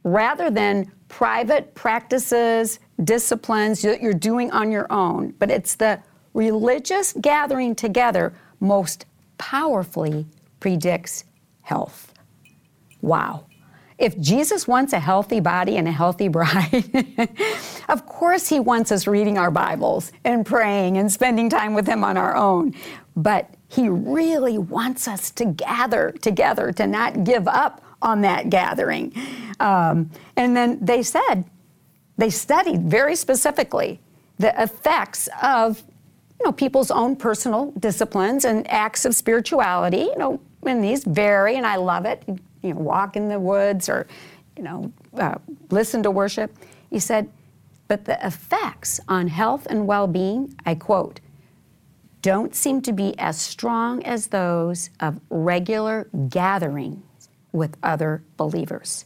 rather 0.04 0.50
than 0.50 0.92
private 1.10 1.76
practices, 1.76 2.80
disciplines 3.04 3.82
that 3.82 4.02
you're 4.02 4.14
doing 4.14 4.52
on 4.52 4.72
your 4.72 4.92
own, 4.92 5.34
but 5.40 5.52
it's 5.52 5.76
the 5.76 6.00
religious 6.34 7.14
gathering 7.22 7.76
together 7.76 8.34
most 8.60 9.06
powerfully 9.38 10.26
predicts 10.60 11.26
health. 11.62 12.14
Wow. 13.02 13.46
If 13.98 14.20
Jesus 14.20 14.68
wants 14.68 14.94
a 14.94 15.00
healthy 15.00 15.40
body 15.40 15.78
and 15.78 15.88
a 15.88 15.92
healthy 15.92 16.28
bride, 16.30 17.30
of 17.90 18.06
course 18.06 18.48
he 18.50 18.60
wants 18.60 18.92
us 18.92 19.08
reading 19.08 19.38
our 19.38 19.52
Bibles 19.52 20.12
and 20.24 20.46
praying 20.46 20.98
and 20.98 21.12
spending 21.12 21.50
time 21.50 21.74
with 21.74 21.88
him 21.88 22.04
on 22.04 22.18
our 22.18 22.36
own. 22.36 22.74
But 23.16 23.54
he 23.70 23.90
really 23.90 24.58
wants 24.58 25.08
us 25.08 25.32
to 25.32 25.46
gather 25.46 26.12
together, 26.22 26.72
to 26.74 26.88
not 26.88 27.24
give 27.24 27.48
up 27.48 27.82
on 28.02 28.22
that 28.22 28.50
gathering. 28.50 29.14
Um, 29.60 30.12
and 30.36 30.56
then 30.56 30.78
they 30.82 31.02
said, 31.02 31.46
they 32.18 32.30
studied 32.30 32.84
very 32.84 33.16
specifically 33.16 34.00
the 34.38 34.62
effects 34.62 35.30
of 35.42 35.84
you 36.40 36.46
know 36.46 36.52
people's 36.52 36.92
own 36.92 37.16
personal 37.16 37.72
disciplines 37.80 38.44
and 38.46 38.70
acts 38.70 39.06
of 39.06 39.16
spirituality 39.16 40.00
you 40.00 40.16
know 40.18 40.40
and 40.66 40.84
these 40.84 41.06
vary 41.06 41.56
and 41.56 41.66
i 41.66 41.78
love 41.78 42.06
it 42.06 42.22
you 42.66 42.74
know 42.74 42.80
walk 42.80 43.16
in 43.16 43.28
the 43.30 43.40
woods 43.40 43.88
or 43.90 44.08
you 44.58 44.64
know 44.64 44.92
uh, 45.18 45.36
listen 45.70 46.04
to 46.04 46.12
worship 46.12 46.52
he 46.90 47.00
said 47.00 47.30
but 47.88 48.06
the 48.06 48.26
effects 48.26 49.00
on 49.08 49.28
health 49.28 49.68
and 49.70 49.88
well-being 49.88 50.54
i 50.66 50.76
quote 50.76 51.20
don't 52.22 52.56
seem 52.56 52.82
to 52.82 52.92
be 52.92 53.18
as 53.20 53.40
strong 53.40 54.04
as 54.04 54.28
those 54.28 54.90
of 55.00 55.20
regular 55.30 56.08
gatherings 56.30 57.30
with 57.52 57.78
other 57.84 58.24
believers 58.38 59.06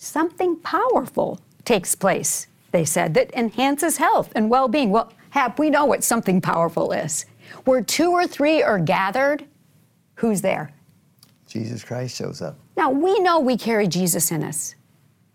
something 0.00 0.56
powerful 0.56 1.38
takes 1.64 1.94
place, 1.94 2.46
they 2.72 2.84
said, 2.84 3.14
that 3.14 3.32
enhances 3.34 3.98
health 3.98 4.32
and 4.34 4.50
well 4.50 4.66
being. 4.66 4.90
Well, 4.90 5.12
Hap, 5.30 5.58
we 5.58 5.70
know 5.70 5.84
what 5.84 6.02
something 6.02 6.40
powerful 6.40 6.90
is. 6.90 7.26
Where 7.64 7.82
two 7.82 8.10
or 8.10 8.26
three 8.26 8.62
are 8.62 8.78
gathered, 8.78 9.44
who's 10.16 10.40
there? 10.40 10.72
Jesus 11.50 11.84
Christ 11.84 12.16
shows 12.16 12.40
up. 12.40 12.58
Now, 12.76 12.90
we 12.90 13.18
know 13.20 13.40
we 13.40 13.56
carry 13.58 13.86
Jesus 13.88 14.30
in 14.30 14.42
us. 14.42 14.74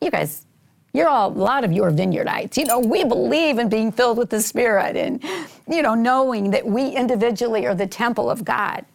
You 0.01 0.10
guys, 0.10 0.45
You're 0.95 1.10
all, 1.10 1.28
a 1.28 1.36
lot 1.36 1.65
of 1.65 1.73
you 1.73 1.84
are 1.84 1.91
vineyardites. 1.91 2.56
You 2.56 2.63
know, 2.63 2.80
we 2.80 3.04
believe 3.04 3.60
in 3.60 3.67
being 3.67 3.91
filled 3.91 4.17
with 4.17 4.30
the 4.30 4.41
Spirit 4.41 4.95
and, 4.95 5.21
you 5.67 5.82
know, 5.82 5.93
knowing 5.93 6.51
that 6.51 6.65
we 6.65 6.88
individually 6.88 7.65
are 7.65 7.75
the 7.75 7.86
temple 7.86 8.30
of 8.30 8.45
God. 8.45 8.86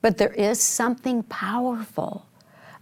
But 0.00 0.16
there 0.16 0.32
is 0.32 0.62
something 0.62 1.22
powerful 1.24 2.26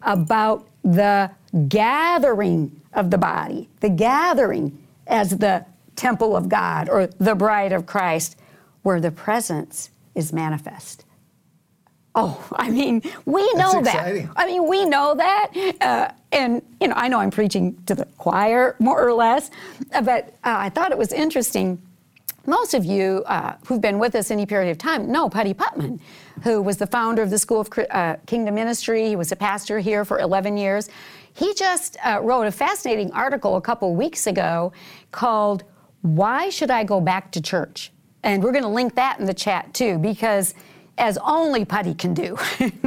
about 0.03 0.69
the 0.85 1.33
gathering 1.67 2.81
of 2.93 3.11
the 3.11 3.19
body, 3.19 3.69
the 3.81 3.91
gathering 3.91 4.87
as 5.09 5.37
the 5.39 5.67
temple 5.97 6.37
of 6.37 6.49
God 6.49 6.89
or 6.89 7.09
the 7.09 7.35
bride 7.35 7.73
of 7.73 7.87
Christ, 7.87 8.37
where 8.83 9.01
the 9.01 9.11
presence 9.11 9.91
is 10.15 10.33
manifest. 10.33 11.05
Oh, 12.15 12.47
I 12.57 12.71
mean, 12.71 13.03
we 13.27 13.53
know 13.55 13.81
that. 13.83 13.95
Exciting. 13.95 14.31
I 14.37 14.47
mean, 14.47 14.67
we 14.67 14.85
know 14.85 15.15
that. 15.15 15.53
Uh, 15.81 16.11
and, 16.33 16.63
you 16.81 16.89
know, 16.89 16.95
I 16.97 17.09
know 17.09 17.21
I'm 17.21 17.31
preaching 17.31 17.81
to 17.87 17.95
the 17.95 18.07
choir 18.17 18.77
more 18.79 19.07
or 19.07 19.13
less, 19.13 19.51
but 19.91 20.29
uh, 20.29 20.57
I 20.59 20.69
thought 20.71 20.91
it 20.91 20.99
was 20.99 21.13
interesting. 21.13 21.81
Most 22.47 22.75
of 22.75 22.85
you 22.85 23.23
uh, 23.27 23.55
who've 23.67 23.81
been 23.81 23.99
with 23.99 24.15
us 24.15 24.31
any 24.31 24.47
period 24.47 24.71
of 24.71 24.79
time 24.79 25.13
know 25.13 25.29
Putty 25.29 25.55
Putman, 25.55 26.01
who 26.43 26.63
was 26.63 26.79
the 26.79 26.87
founder 26.87 27.23
of 27.23 27.31
the 27.31 27.39
School 27.39 27.61
of 27.61 27.71
uh, 27.91 28.17
Kingdom 28.27 28.55
Ministry. 28.55 29.07
He 29.07 29.17
was 29.17 29.33
a 29.33 29.37
pastor 29.37 29.79
here 29.79 30.05
for 30.05 30.19
11 30.19 30.57
years. 30.57 30.89
He 31.35 31.55
just 31.55 31.99
uh, 32.05 32.21
wrote 32.23 32.47
a 32.47 32.51
fascinating 32.51 33.13
article 33.13 33.57
a 33.57 33.61
couple 33.61 33.95
weeks 33.95 34.27
ago 34.27 34.73
called 35.13 35.65
Why 36.03 36.49
Should 36.49 36.71
I 36.71 36.85
Go 36.85 37.01
Back 37.01 37.31
to 37.33 37.43
Church? 37.43 37.93
And 38.23 38.43
we're 38.43 38.53
going 38.53 38.65
to 38.65 38.69
link 38.69 38.95
that 38.97 39.21
in 39.21 39.27
the 39.27 39.35
chat 39.35 39.73
too, 39.73 39.99
because 39.99 40.55
as 40.99 41.19
only 41.19 41.65
Putty 41.65 41.95
can 41.95 42.13
do. 42.13 42.37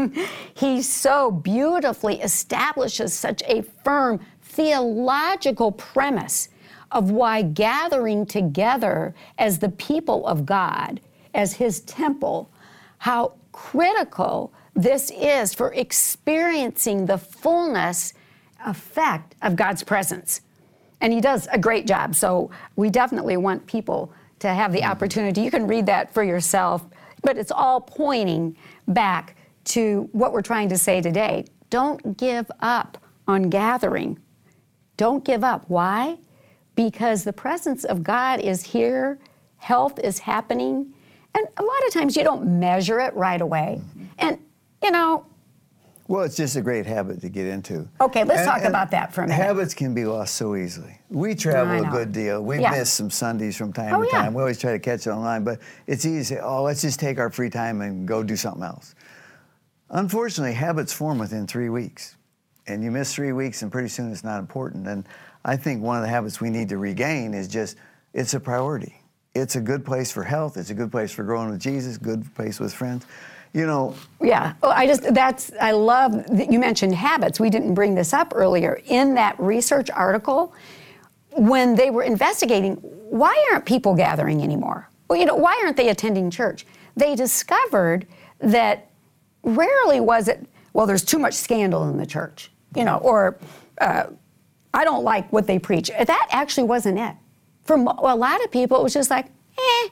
he 0.53 0.81
so 0.81 1.31
beautifully 1.31 2.21
establishes 2.21 3.13
such 3.13 3.41
a 3.47 3.63
firm 3.83 4.19
theological 4.43 5.71
premise 5.71 6.49
of 6.91 7.09
why 7.09 7.41
gathering 7.41 8.25
together 8.25 9.15
as 9.37 9.59
the 9.59 9.69
people 9.69 10.27
of 10.27 10.45
God, 10.45 10.99
as 11.33 11.53
his 11.53 11.79
temple, 11.81 12.51
how 12.99 13.33
critical 13.51 14.51
this 14.75 15.11
is 15.11 15.53
for 15.53 15.73
experiencing 15.73 17.05
the 17.05 17.17
fullness 17.17 18.13
effect 18.65 19.35
of 19.41 19.55
God's 19.55 19.83
presence. 19.83 20.41
And 20.99 21.11
he 21.11 21.21
does 21.21 21.47
a 21.51 21.57
great 21.57 21.87
job. 21.87 22.15
So 22.15 22.51
we 22.75 22.89
definitely 22.89 23.37
want 23.37 23.65
people 23.65 24.13
to 24.39 24.49
have 24.49 24.71
the 24.71 24.81
mm-hmm. 24.81 24.91
opportunity. 24.91 25.41
You 25.41 25.51
can 25.51 25.67
read 25.67 25.85
that 25.87 26.13
for 26.13 26.23
yourself 26.23 26.85
but 27.21 27.37
it's 27.37 27.51
all 27.51 27.81
pointing 27.81 28.55
back 28.87 29.35
to 29.63 30.09
what 30.11 30.33
we're 30.33 30.41
trying 30.41 30.69
to 30.69 30.77
say 30.77 31.01
today. 31.01 31.45
Don't 31.69 32.17
give 32.17 32.49
up 32.59 32.97
on 33.27 33.43
gathering. 33.43 34.19
Don't 34.97 35.23
give 35.23 35.43
up. 35.43 35.65
Why? 35.67 36.17
Because 36.75 37.23
the 37.23 37.33
presence 37.33 37.83
of 37.83 38.03
God 38.03 38.39
is 38.39 38.63
here, 38.63 39.19
health 39.57 39.99
is 39.99 40.19
happening, 40.19 40.93
and 41.35 41.47
a 41.57 41.63
lot 41.63 41.87
of 41.87 41.93
times 41.93 42.15
you 42.15 42.23
don't 42.23 42.59
measure 42.59 42.99
it 42.99 43.13
right 43.13 43.41
away. 43.41 43.81
And, 44.19 44.37
you 44.83 44.91
know, 44.91 45.25
well, 46.11 46.23
it's 46.23 46.35
just 46.35 46.57
a 46.57 46.61
great 46.61 46.85
habit 46.85 47.21
to 47.21 47.29
get 47.29 47.47
into. 47.47 47.87
Okay, 48.01 48.25
let's 48.25 48.41
and, 48.41 48.49
talk 48.49 48.57
and 48.57 48.67
about 48.67 48.91
that 48.91 49.13
for 49.13 49.21
a 49.21 49.27
minute. 49.27 49.41
Habits 49.41 49.73
can 49.73 49.93
be 49.93 50.03
lost 50.03 50.35
so 50.35 50.57
easily. 50.57 50.99
We 51.09 51.35
travel 51.35 51.85
a 51.85 51.89
good 51.89 52.11
deal. 52.11 52.43
We 52.43 52.59
yeah. 52.59 52.71
miss 52.71 52.91
some 52.91 53.09
Sundays 53.09 53.55
from 53.55 53.71
time 53.71 53.95
oh, 53.95 54.03
to 54.03 54.09
time. 54.09 54.25
Yeah. 54.25 54.29
We 54.31 54.41
always 54.41 54.59
try 54.59 54.73
to 54.73 54.79
catch 54.79 55.07
it 55.07 55.11
online, 55.11 55.45
but 55.45 55.59
it's 55.87 56.05
easy 56.05 56.17
to 56.17 56.25
say, 56.25 56.39
oh, 56.43 56.63
let's 56.63 56.81
just 56.81 56.99
take 56.99 57.17
our 57.17 57.29
free 57.29 57.49
time 57.49 57.79
and 57.79 58.05
go 58.05 58.23
do 58.23 58.35
something 58.35 58.61
else. 58.61 58.93
Unfortunately, 59.89 60.53
habits 60.53 60.91
form 60.91 61.17
within 61.17 61.47
three 61.47 61.69
weeks. 61.69 62.17
And 62.67 62.83
you 62.83 62.91
miss 62.91 63.15
three 63.15 63.31
weeks, 63.31 63.61
and 63.61 63.71
pretty 63.71 63.87
soon 63.87 64.11
it's 64.11 64.25
not 64.25 64.39
important. 64.39 64.87
And 64.87 65.07
I 65.45 65.55
think 65.55 65.81
one 65.81 65.95
of 65.95 66.03
the 66.03 66.09
habits 66.09 66.41
we 66.41 66.49
need 66.49 66.67
to 66.69 66.77
regain 66.77 67.33
is 67.33 67.47
just 67.47 67.77
it's 68.13 68.33
a 68.33 68.39
priority. 68.39 69.01
It's 69.33 69.55
a 69.55 69.61
good 69.61 69.85
place 69.85 70.11
for 70.11 70.23
health, 70.23 70.57
it's 70.57 70.71
a 70.71 70.75
good 70.75 70.91
place 70.91 71.13
for 71.13 71.23
growing 71.23 71.51
with 71.51 71.61
Jesus, 71.61 71.97
good 71.97 72.35
place 72.35 72.59
with 72.59 72.73
friends 72.73 73.05
you 73.53 73.65
know. 73.65 73.95
Yeah, 74.21 74.53
I 74.63 74.87
just, 74.87 75.13
that's, 75.13 75.51
I 75.59 75.71
love 75.71 76.13
that 76.27 76.51
you 76.51 76.59
mentioned 76.59 76.95
habits. 76.95 77.39
We 77.39 77.49
didn't 77.49 77.73
bring 77.73 77.95
this 77.95 78.13
up 78.13 78.33
earlier. 78.35 78.81
In 78.85 79.15
that 79.15 79.39
research 79.39 79.89
article, 79.89 80.53
when 81.31 81.75
they 81.75 81.89
were 81.89 82.03
investigating, 82.03 82.75
why 82.75 83.47
aren't 83.51 83.65
people 83.65 83.95
gathering 83.95 84.41
anymore? 84.41 84.89
Well, 85.07 85.19
you 85.19 85.25
know, 85.25 85.35
why 85.35 85.59
aren't 85.63 85.77
they 85.77 85.89
attending 85.89 86.31
church? 86.31 86.65
They 86.95 87.15
discovered 87.15 88.07
that 88.39 88.89
rarely 89.43 89.99
was 89.99 90.27
it, 90.27 90.45
well, 90.73 90.85
there's 90.85 91.03
too 91.03 91.19
much 91.19 91.33
scandal 91.33 91.89
in 91.89 91.97
the 91.97 92.05
church, 92.05 92.51
you 92.75 92.85
know, 92.85 92.97
or 92.97 93.37
uh, 93.79 94.05
I 94.73 94.85
don't 94.85 95.03
like 95.03 95.31
what 95.33 95.47
they 95.47 95.59
preach. 95.59 95.89
That 95.89 96.27
actually 96.31 96.63
wasn't 96.63 96.99
it. 96.99 97.15
For 97.63 97.75
a 97.75 98.15
lot 98.15 98.43
of 98.43 98.51
people, 98.51 98.79
it 98.79 98.83
was 98.83 98.93
just 98.93 99.09
like, 99.09 99.27
eh, 99.57 99.89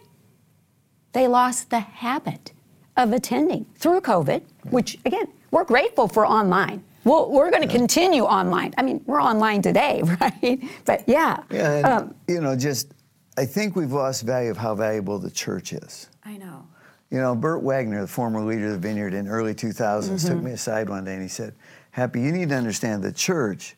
they 1.12 1.28
lost 1.28 1.69
the 1.69 1.80
habit 1.80 2.54
of 3.00 3.14
attending 3.14 3.66
through 3.76 4.02
COVID, 4.02 4.42
which 4.70 5.00
again, 5.06 5.28
we're 5.52 5.64
grateful 5.64 6.08
for 6.08 6.28
online. 6.28 6.84
Well, 7.06 7.32
we're 7.32 7.50
going 7.50 7.64
to 7.64 7.74
yeah. 7.74 7.80
continue 7.80 8.24
online. 8.24 8.74
I 8.78 8.84
mean, 8.84 9.02
we're 9.06 9.22
online 9.22 9.62
today, 9.62 10.04
right? 10.22 10.62
But 10.86 11.06
yeah. 11.08 11.42
Yeah, 11.50 11.76
and, 11.78 11.86
um, 11.86 12.16
you 12.28 12.42
know, 12.42 12.56
just 12.56 12.92
I 13.38 13.46
think 13.46 13.76
we've 13.76 13.94
lost 13.94 14.24
value 14.24 14.52
of 14.52 14.58
how 14.58 14.76
valuable 14.76 15.18
the 15.18 15.32
church 15.32 15.72
is. 15.72 16.10
I 16.26 16.38
know. 16.38 16.68
You 17.10 17.20
know, 17.20 17.36
Bert 17.36 17.64
Waggoner, 17.64 18.02
the 18.02 18.08
former 18.08 18.42
leader 18.42 18.68
of 18.68 18.74
the 18.74 18.78
Vineyard 18.78 19.14
in 19.14 19.28
early 19.28 19.56
2000s, 19.56 20.04
mm-hmm. 20.04 20.28
took 20.28 20.44
me 20.44 20.52
aside 20.52 20.90
one 20.90 21.06
day 21.06 21.14
and 21.14 21.22
he 21.24 21.30
said, 21.30 21.56
Happy, 21.92 22.22
you 22.22 22.32
need 22.32 22.50
to 22.50 22.56
understand 22.56 23.02
the 23.02 23.12
church, 23.12 23.76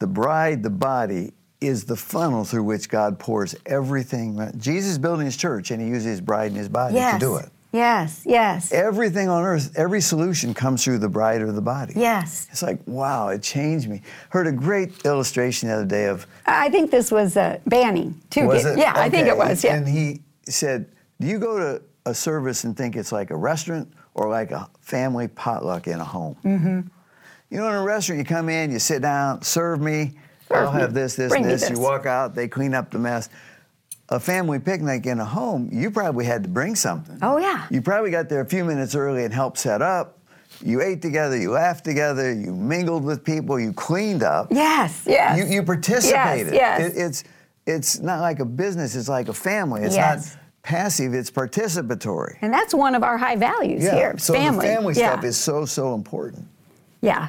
the 0.00 0.06
bride, 0.06 0.62
the 0.62 0.70
body, 0.70 1.34
is 1.60 1.84
the 1.84 1.96
funnel 1.96 2.44
through 2.44 2.64
which 2.64 2.88
God 2.88 3.18
pours 3.18 3.54
everything. 3.66 4.50
Jesus 4.56 4.92
is 4.92 4.98
building 4.98 5.26
his 5.26 5.36
church 5.36 5.70
and 5.70 5.80
he 5.80 5.88
uses 5.88 6.04
his 6.04 6.20
bride 6.20 6.48
and 6.48 6.56
his 6.56 6.68
body 6.68 6.94
yes. 6.94 7.14
to 7.14 7.20
do 7.20 7.36
it. 7.36 7.50
Yes, 7.72 8.22
yes. 8.24 8.72
Everything 8.72 9.28
on 9.28 9.44
earth, 9.44 9.76
every 9.76 10.00
solution 10.00 10.54
comes 10.54 10.82
through 10.82 10.98
the 10.98 11.08
bride 11.08 11.42
or 11.42 11.52
the 11.52 11.60
body. 11.60 11.92
Yes. 11.96 12.48
It's 12.50 12.62
like, 12.62 12.78
wow, 12.86 13.28
it 13.28 13.42
changed 13.42 13.88
me. 13.88 14.00
Heard 14.30 14.46
a 14.46 14.52
great 14.52 15.04
illustration 15.04 15.68
the 15.68 15.74
other 15.74 15.84
day 15.84 16.06
of. 16.06 16.26
I 16.46 16.70
think 16.70 16.90
this 16.90 17.10
was 17.10 17.36
uh, 17.36 17.58
Banning, 17.66 18.18
too. 18.30 18.46
Was 18.46 18.64
it? 18.64 18.78
Yeah, 18.78 18.92
okay. 18.92 19.00
I 19.02 19.10
think 19.10 19.28
it 19.28 19.36
was, 19.36 19.62
yeah. 19.62 19.74
And 19.74 19.86
he 19.86 20.22
said, 20.46 20.86
Do 21.20 21.26
you 21.26 21.38
go 21.38 21.58
to 21.58 21.82
a 22.06 22.14
service 22.14 22.64
and 22.64 22.74
think 22.74 22.96
it's 22.96 23.12
like 23.12 23.30
a 23.30 23.36
restaurant 23.36 23.92
or 24.14 24.30
like 24.30 24.50
a 24.50 24.68
family 24.80 25.28
potluck 25.28 25.86
in 25.88 26.00
a 26.00 26.04
home? 26.04 26.36
Mm-hmm. 26.44 26.80
You 27.50 27.58
know, 27.58 27.68
in 27.68 27.74
a 27.74 27.82
restaurant, 27.82 28.18
you 28.18 28.24
come 28.24 28.48
in, 28.48 28.72
you 28.72 28.78
sit 28.78 29.02
down, 29.02 29.42
serve 29.42 29.80
me, 29.80 30.12
serve 30.48 30.68
I'll 30.68 30.74
me. 30.74 30.80
have 30.80 30.94
this, 30.94 31.16
this, 31.16 31.28
Bring 31.28 31.42
this. 31.42 31.62
this. 31.62 31.70
You 31.70 31.80
walk 31.80 32.06
out, 32.06 32.34
they 32.34 32.48
clean 32.48 32.72
up 32.72 32.90
the 32.90 32.98
mess 32.98 33.28
a 34.10 34.18
family 34.18 34.58
picnic 34.58 35.06
in 35.06 35.20
a 35.20 35.24
home, 35.24 35.68
you 35.72 35.90
probably 35.90 36.24
had 36.24 36.42
to 36.42 36.48
bring 36.48 36.74
something. 36.74 37.18
Oh, 37.22 37.38
yeah. 37.38 37.66
You 37.70 37.82
probably 37.82 38.10
got 38.10 38.28
there 38.28 38.40
a 38.40 38.46
few 38.46 38.64
minutes 38.64 38.94
early 38.94 39.24
and 39.24 39.32
helped 39.32 39.58
set 39.58 39.82
up. 39.82 40.18
You 40.64 40.80
ate 40.80 41.02
together, 41.02 41.36
you 41.36 41.52
laughed 41.52 41.84
together, 41.84 42.32
you 42.32 42.52
mingled 42.52 43.04
with 43.04 43.22
people, 43.22 43.60
you 43.60 43.72
cleaned 43.72 44.22
up. 44.22 44.48
Yes, 44.50 45.04
yes. 45.06 45.38
You, 45.38 45.44
you 45.54 45.62
participated. 45.62 46.52
Yes, 46.54 46.80
yes. 46.80 46.80
It, 46.80 47.00
it's, 47.00 47.24
it's 47.66 47.98
not 48.00 48.20
like 48.20 48.40
a 48.40 48.44
business, 48.44 48.96
it's 48.96 49.08
like 49.08 49.28
a 49.28 49.34
family. 49.34 49.82
It's 49.82 49.94
yes. 49.94 50.34
not 50.34 50.42
passive, 50.62 51.14
it's 51.14 51.30
participatory. 51.30 52.38
And 52.40 52.52
that's 52.52 52.74
one 52.74 52.94
of 52.94 53.02
our 53.04 53.18
high 53.18 53.36
values 53.36 53.84
yeah. 53.84 53.94
here 53.94 54.18
so 54.18 54.32
family. 54.34 54.66
the 54.66 54.74
family 54.74 54.94
yeah. 54.94 55.12
stuff 55.12 55.24
is 55.24 55.36
so, 55.36 55.64
so 55.64 55.94
important. 55.94 56.48
Yeah. 57.02 57.28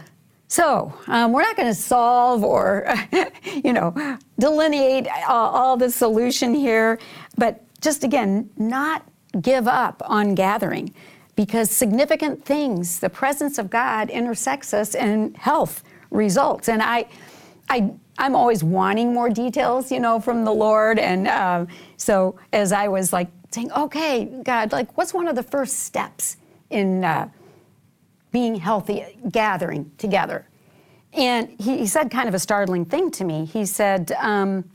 So 0.49 0.91
um, 1.05 1.31
we're 1.31 1.43
not 1.43 1.55
going 1.55 1.67
to 1.67 1.79
solve 1.79 2.43
or, 2.43 2.91
you 3.63 3.71
know, 3.71 4.17
delineate 4.39 5.07
all, 5.27 5.49
all 5.51 5.77
the 5.77 5.91
solution 5.91 6.55
here, 6.55 6.99
but 7.37 7.61
just 7.81 8.03
again, 8.03 8.49
not 8.57 9.07
give 9.41 9.67
up 9.67 10.01
on 10.05 10.33
gathering 10.33 10.91
because 11.35 11.69
significant 11.69 12.43
things, 12.43 12.99
the 12.99 13.11
presence 13.11 13.59
of 13.59 13.69
God 13.69 14.09
intersects 14.09 14.73
us 14.73 14.95
and 14.95 15.37
health 15.37 15.83
results. 16.09 16.67
And 16.67 16.81
I, 16.81 17.05
I, 17.69 17.93
I'm 18.17 18.35
always 18.35 18.63
wanting 18.63 19.13
more 19.13 19.29
details, 19.29 19.91
you 19.91 19.99
know, 19.99 20.19
from 20.19 20.45
the 20.45 20.51
Lord. 20.51 20.97
And 20.97 21.27
uh, 21.27 21.67
so 21.97 22.39
as 22.53 22.71
I 22.71 22.87
was 22.87 23.13
like 23.13 23.27
saying, 23.51 23.71
okay, 23.73 24.25
God, 24.43 24.71
like, 24.71 24.97
what's 24.97 25.13
one 25.13 25.27
of 25.27 25.35
the 25.35 25.43
first 25.43 25.81
steps 25.81 26.37
in 26.71 27.03
uh, 27.03 27.29
being 28.31 28.55
healthy, 28.55 29.17
gathering 29.31 29.91
together. 29.97 30.47
And 31.13 31.49
he, 31.59 31.79
he, 31.79 31.87
said 31.87 32.11
kind 32.11 32.29
of 32.29 32.35
a 32.35 32.39
startling 32.39 32.85
thing 32.85 33.09
to 33.11 33.23
me. 33.23 33.45
He 33.45 33.65
said, 33.65 34.11
um, 34.19 34.69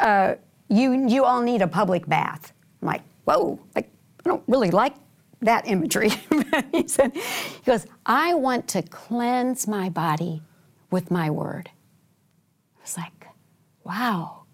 uh, 0.00 0.36
you, 0.68 1.06
you 1.08 1.24
all 1.24 1.42
need 1.42 1.60
a 1.60 1.68
public 1.68 2.06
bath. 2.08 2.52
I'm 2.80 2.88
like, 2.88 3.02
whoa, 3.24 3.60
like, 3.74 3.90
I 4.24 4.28
don't 4.28 4.42
really 4.46 4.70
like 4.70 4.94
that 5.40 5.68
imagery. 5.68 6.10
he 6.72 6.88
said, 6.88 7.14
he 7.14 7.62
goes, 7.64 7.86
I 8.06 8.34
want 8.34 8.66
to 8.68 8.82
cleanse 8.82 9.68
my 9.68 9.90
body 9.90 10.42
with 10.90 11.10
my 11.10 11.30
word. 11.30 11.70
I 12.78 12.82
was 12.82 12.96
like, 12.96 13.26
wow. 13.84 14.44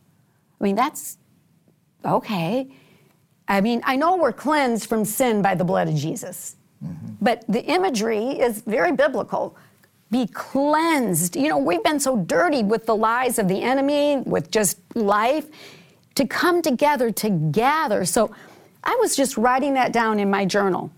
I 0.61 0.64
mean, 0.64 0.75
that's 0.75 1.18
okay. 2.05 2.68
I 3.47 3.61
mean, 3.61 3.83
I 3.85 3.97
know 3.97 4.16
we're 4.16 4.33
cleansed 4.33 4.88
from 4.88 5.05
sin 5.05 5.42
by 5.42 5.55
the 5.55 5.64
blood 5.64 5.88
of 5.88 5.94
Jesus. 5.94 6.57
Mm-hmm. 6.85 7.14
But 7.20 7.44
the 7.49 7.64
imagery 7.64 8.38
is 8.38 8.62
very 8.62 8.92
biblical. 8.92 9.57
be 10.14 10.27
cleansed. 10.29 11.35
You 11.35 11.49
know, 11.49 11.59
we've 11.59 11.83
been 11.83 11.99
so 11.99 12.16
dirty 12.16 12.62
with 12.62 12.87
the 12.87 12.94
lies 12.94 13.40
of 13.40 13.49
the 13.49 13.61
enemy, 13.61 14.18
with 14.25 14.49
just 14.51 14.79
life, 14.94 15.47
to 16.14 16.25
come 16.25 16.62
together 16.62 17.11
to 17.11 17.31
gather. 17.31 18.05
So 18.05 18.33
I 18.85 18.97
was 19.01 19.16
just 19.16 19.37
writing 19.37 19.75
that 19.75 19.92
down 19.92 20.20
in 20.20 20.31
my 20.31 20.44
journal. 20.44 20.92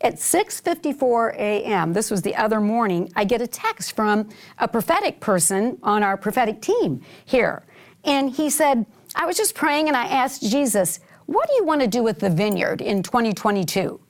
At 0.00 0.14
6:54 0.14 1.34
a.m., 1.34 1.92
this 1.92 2.10
was 2.10 2.22
the 2.22 2.34
other 2.34 2.60
morning, 2.60 3.12
I 3.14 3.24
get 3.24 3.40
a 3.40 3.46
text 3.46 3.94
from 3.94 4.28
a 4.58 4.66
prophetic 4.66 5.20
person 5.20 5.78
on 5.82 6.02
our 6.02 6.16
prophetic 6.16 6.60
team 6.60 7.00
here. 7.24 7.64
And 8.04 8.30
he 8.30 8.50
said, 8.50 8.86
I 9.14 9.26
was 9.26 9.36
just 9.36 9.54
praying 9.54 9.88
and 9.88 9.96
I 9.96 10.06
asked 10.06 10.42
Jesus, 10.42 11.00
what 11.26 11.48
do 11.48 11.54
you 11.54 11.64
want 11.64 11.80
to 11.80 11.86
do 11.88 12.02
with 12.02 12.20
the 12.20 12.30
vineyard 12.30 12.80
in 12.80 13.02
2022? 13.02 14.00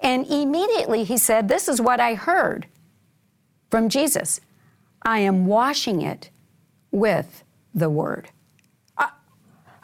And 0.00 0.26
immediately 0.26 1.04
he 1.04 1.18
said, 1.18 1.48
This 1.48 1.68
is 1.68 1.80
what 1.80 2.00
I 2.00 2.14
heard 2.14 2.66
from 3.70 3.88
Jesus 3.88 4.40
I 5.02 5.20
am 5.20 5.46
washing 5.46 6.02
it 6.02 6.30
with 6.90 7.44
the 7.74 7.88
word. 7.88 8.30
I, 8.96 9.10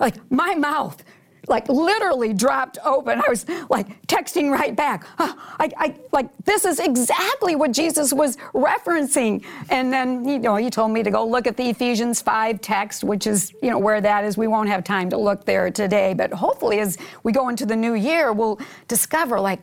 like 0.01 0.17
my 0.31 0.55
mouth 0.55 1.03
like 1.49 1.69
literally 1.69 2.33
dropped 2.33 2.79
open. 2.85 3.21
I 3.25 3.29
was 3.29 3.47
like 3.69 4.07
texting 4.07 4.51
right 4.51 4.75
back. 4.75 5.07
Uh, 5.19 5.33
I, 5.59 5.71
I, 5.77 5.95
like 6.13 6.29
this 6.45 6.65
is 6.65 6.79
exactly 6.79 7.57
what 7.57 7.73
Jesus 7.73 8.13
was 8.13 8.37
referencing. 8.55 9.45
And 9.71 9.93
then 9.93 10.27
you 10.27 10.39
know 10.39 10.57
he 10.57 10.71
told 10.71 10.93
me 10.93 11.03
to 11.03 11.11
go 11.11 11.27
look 11.27 11.47
at 11.47 11.57
the 11.57 11.69
Ephesians 11.69 12.23
five 12.23 12.61
text, 12.61 13.05
which 13.05 13.27
is 13.27 13.53
you 13.63 13.71
know 13.71 13.79
where 13.79 14.01
that 14.01 14.25
is. 14.25 14.37
We 14.37 14.47
won't 14.47 14.69
have 14.69 14.85
time 14.85 15.11
to 15.11 15.19
look 15.19 15.45
there 15.45 15.71
today, 15.71 16.15
but 16.15 16.33
hopefully 16.33 16.81
as 16.81 16.97
we 17.23 17.33
go 17.33 17.49
into 17.49 17.67
the 17.67 17.77
new 17.77 17.95
year, 17.95 18.33
we'll 18.33 18.61
discover 18.89 19.41
like, 19.41 19.61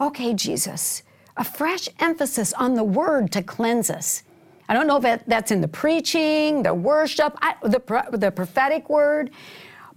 okay, 0.00 0.34
Jesus, 0.34 1.02
a 1.36 1.44
fresh 1.44 1.88
emphasis 1.98 2.52
on 2.54 2.74
the 2.74 2.84
word 2.84 3.30
to 3.32 3.42
cleanse 3.42 3.90
us. 3.90 4.22
I 4.68 4.74
don't 4.74 4.86
know 4.86 5.00
if 5.02 5.24
that's 5.26 5.50
in 5.50 5.60
the 5.60 5.68
preaching, 5.68 6.62
the 6.62 6.74
worship, 6.74 7.36
I, 7.40 7.54
the, 7.62 7.80
the 8.12 8.30
prophetic 8.30 8.88
word, 8.88 9.30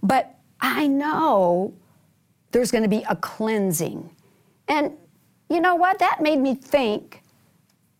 but 0.02 0.36
I 0.60 0.86
know 0.86 1.74
there's 2.52 2.70
going 2.70 2.84
to 2.84 2.88
be 2.88 3.04
a 3.08 3.16
cleansing. 3.16 4.14
And 4.68 4.92
you 5.48 5.60
know 5.60 5.74
what? 5.74 5.98
That 5.98 6.20
made 6.20 6.38
me 6.38 6.54
think 6.54 7.22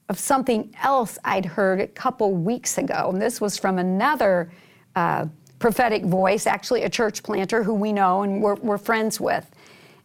of 0.09 0.19
something 0.19 0.75
else 0.83 1.19
I'd 1.25 1.45
heard 1.45 1.81
a 1.81 1.87
couple 1.87 2.33
weeks 2.33 2.79
ago. 2.79 3.11
And 3.13 3.21
this 3.21 3.41
was 3.41 3.57
from 3.57 3.79
another 3.79 4.53
uh, 4.97 5.27
prophetic 5.59 6.05
voice, 6.05 6.47
actually 6.47 6.83
a 6.83 6.89
church 6.89 7.23
planter 7.23 7.63
who 7.63 7.75
we 7.75 7.93
know 7.93 8.23
and 8.23 8.43
we're, 8.43 8.57
we're 8.57 8.79
friends 8.79 9.21
with. 9.21 9.49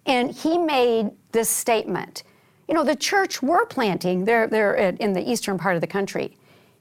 And 0.06 0.32
he 0.32 0.58
made 0.58 1.12
this 1.32 1.50
statement. 1.50 2.24
You 2.68 2.74
know, 2.74 2.84
the 2.84 2.96
church 2.96 3.42
we're 3.42 3.66
planting, 3.66 4.26
they're, 4.26 4.48
they're 4.48 4.76
in 4.76 5.14
the 5.14 5.30
eastern 5.30 5.58
part 5.58 5.76
of 5.76 5.82
the 5.82 5.88
country. 5.88 6.38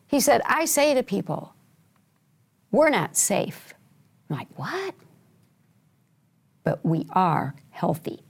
He 0.07 0.21
said, 0.21 0.43
I 0.47 0.65
say 0.65 0.95
to 0.95 1.03
people, 1.03 1.55
we're 2.71 2.91
not 2.91 3.17
safe. 3.17 3.75
I'm 4.29 4.37
like, 4.37 4.49
what? 4.59 4.95
but 6.65 6.85
we 6.85 7.07
are 7.13 7.55
healthy. 7.71 8.21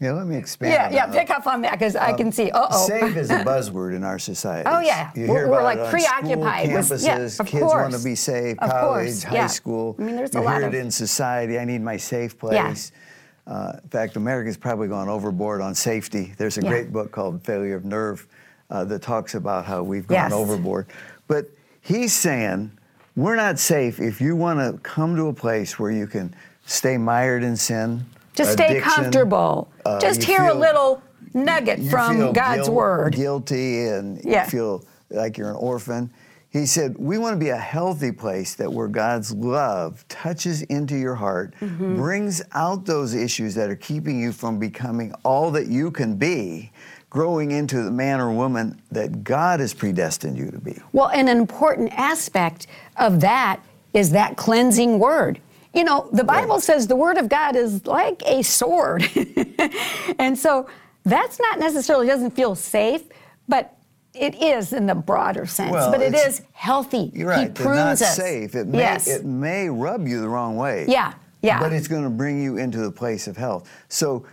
Yeah, 0.00 0.12
let 0.12 0.26
me 0.26 0.36
expand. 0.36 0.72
Yeah, 0.72 0.90
yeah, 0.90 1.06
pick 1.06 1.30
up 1.30 1.46
on 1.46 1.62
that 1.62 1.72
because 1.72 1.96
I 1.96 2.12
can 2.12 2.30
see. 2.30 2.50
Uh 2.50 2.66
oh. 2.70 2.86
Safe 2.86 3.16
is 3.16 3.30
a 3.30 3.38
buzzword 3.44 3.94
in 3.94 4.04
our 4.04 4.18
society. 4.18 4.68
Oh 4.70 4.80
yeah, 4.80 5.10
you 5.14 5.24
hear 5.24 5.48
we're, 5.48 5.62
like 5.62 5.78
preoccupied 5.88 6.68
campuses, 6.68 6.90
with 6.90 7.02
yeah, 7.04 7.16
of 7.16 7.46
kids 7.46 7.62
course. 7.62 7.72
want 7.72 7.94
to 7.94 8.04
be 8.04 8.14
safe. 8.14 8.58
Of 8.58 8.70
college, 8.70 9.06
course, 9.06 9.22
high 9.22 9.34
yeah. 9.34 9.46
school. 9.46 9.96
I 9.98 10.02
mean, 10.02 10.16
there's 10.16 10.34
you 10.34 10.40
a 10.40 10.42
lot 10.42 10.58
hear 10.58 10.68
of 10.68 10.74
it 10.74 10.78
in 10.78 10.90
society. 10.90 11.58
I 11.58 11.64
need 11.64 11.80
my 11.80 11.96
safe 11.96 12.38
place. 12.38 12.92
Yeah. 12.92 12.98
Uh, 13.46 13.74
in 13.82 13.88
fact, 13.90 14.16
America's 14.16 14.56
probably 14.56 14.88
gone 14.88 15.08
overboard 15.08 15.60
on 15.60 15.74
safety. 15.74 16.34
There's 16.36 16.58
a 16.58 16.62
Yeah. 16.62 16.68
great 16.70 16.92
book 16.92 17.12
called 17.12 17.44
Failure 17.44 17.76
of 17.76 17.84
Nerve 17.84 18.26
uh, 18.70 18.84
that 18.86 19.02
talks 19.02 19.34
about 19.36 19.64
how 19.64 19.82
we've 19.84 20.06
gone 20.08 20.16
Yes. 20.16 20.32
overboard. 20.32 20.86
But 21.28 21.48
he's 21.80 22.12
saying 22.12 22.72
we're 23.14 23.36
not 23.36 23.58
safe 23.60 24.00
if 24.00 24.20
you 24.20 24.34
want 24.34 24.58
to 24.58 24.80
come 24.82 25.14
to 25.16 25.28
a 25.28 25.32
place 25.32 25.78
where 25.78 25.92
you 25.92 26.08
can 26.08 26.34
stay 26.64 26.98
mired 26.98 27.44
in 27.44 27.56
sin. 27.56 28.04
Just 28.34 28.52
stay 28.52 28.80
comfortable. 28.80 29.68
uh, 29.86 30.00
Just 30.00 30.24
hear 30.24 30.42
a 30.42 30.54
little 30.54 31.00
nugget 31.32 31.80
from 31.88 32.16
feel 32.16 32.32
God's 32.32 32.62
guilt- 32.64 32.74
word. 32.74 33.14
Guilty 33.14 33.86
and 33.86 34.20
Yeah. 34.24 34.44
you 34.44 34.50
feel 34.50 34.84
like 35.10 35.38
you're 35.38 35.50
an 35.50 35.56
orphan. 35.56 36.10
He 36.56 36.66
said, 36.66 36.96
We 36.98 37.18
want 37.18 37.34
to 37.34 37.38
be 37.38 37.50
a 37.50 37.56
healthy 37.56 38.12
place 38.12 38.54
that 38.54 38.72
where 38.72 38.88
God's 38.88 39.32
love 39.32 40.06
touches 40.08 40.62
into 40.62 40.96
your 40.96 41.14
heart, 41.14 41.54
Mm-hmm. 41.60 41.96
brings 41.96 42.42
out 42.52 42.84
those 42.86 43.14
issues 43.14 43.54
that 43.54 43.68
are 43.70 43.76
keeping 43.76 44.20
you 44.20 44.32
from 44.32 44.58
becoming 44.58 45.12
all 45.24 45.50
that 45.52 45.66
you 45.66 45.90
can 45.90 46.16
be, 46.16 46.70
growing 47.10 47.50
into 47.50 47.82
the 47.82 47.90
man 47.90 48.20
or 48.20 48.30
woman 48.32 48.80
that 48.90 49.24
God 49.24 49.60
has 49.60 49.74
predestined 49.74 50.36
you 50.36 50.50
to 50.50 50.58
be. 50.58 50.80
Well, 50.92 51.08
and 51.08 51.28
an 51.28 51.38
important 51.38 51.92
aspect 51.92 52.66
of 52.96 53.20
that 53.20 53.60
is 53.92 54.10
that 54.10 54.36
cleansing 54.36 54.98
word. 54.98 55.40
You 55.74 55.84
know, 55.84 56.08
the 56.12 56.24
Bible 56.24 56.60
says 56.60 56.86
the 56.86 56.96
word 56.96 57.18
of 57.18 57.28
God 57.28 57.54
is 57.56 57.86
like 57.86 58.22
a 58.26 58.42
sword. 58.42 59.08
and 60.18 60.38
so 60.38 60.68
that's 61.04 61.38
not 61.38 61.58
necessarily 61.58 62.06
doesn't 62.06 62.32
feel 62.32 62.54
safe, 62.54 63.02
but 63.48 63.75
it 64.18 64.34
is 64.42 64.72
in 64.72 64.86
the 64.86 64.94
broader 64.94 65.46
sense. 65.46 65.72
Well, 65.72 65.90
but 65.90 66.00
it's- 66.02 66.42
healthy. 66.52 67.10
You're 67.14 67.28
right. 67.28 67.40
He 67.40 67.44
They're 67.46 67.64
prunes 67.66 68.00
not 68.00 68.08
us. 68.08 68.16
safe. 68.16 68.54
It 68.54 68.66
may, 68.66 68.78
yes. 68.78 69.06
it 69.08 69.24
may 69.24 69.68
rub 69.68 70.06
you 70.08 70.20
the 70.20 70.28
wrong 70.28 70.56
way. 70.56 70.86
Yeah, 70.88 71.12
yeah. 71.42 71.60
But 71.60 71.72
it's 71.72 71.88
going 71.88 72.04
to 72.04 72.10
bring 72.10 72.42
you 72.42 72.56
into 72.56 72.78
the 72.78 72.90
place 72.90 73.26
of 73.26 73.36
health. 73.36 73.68
So 73.88 74.24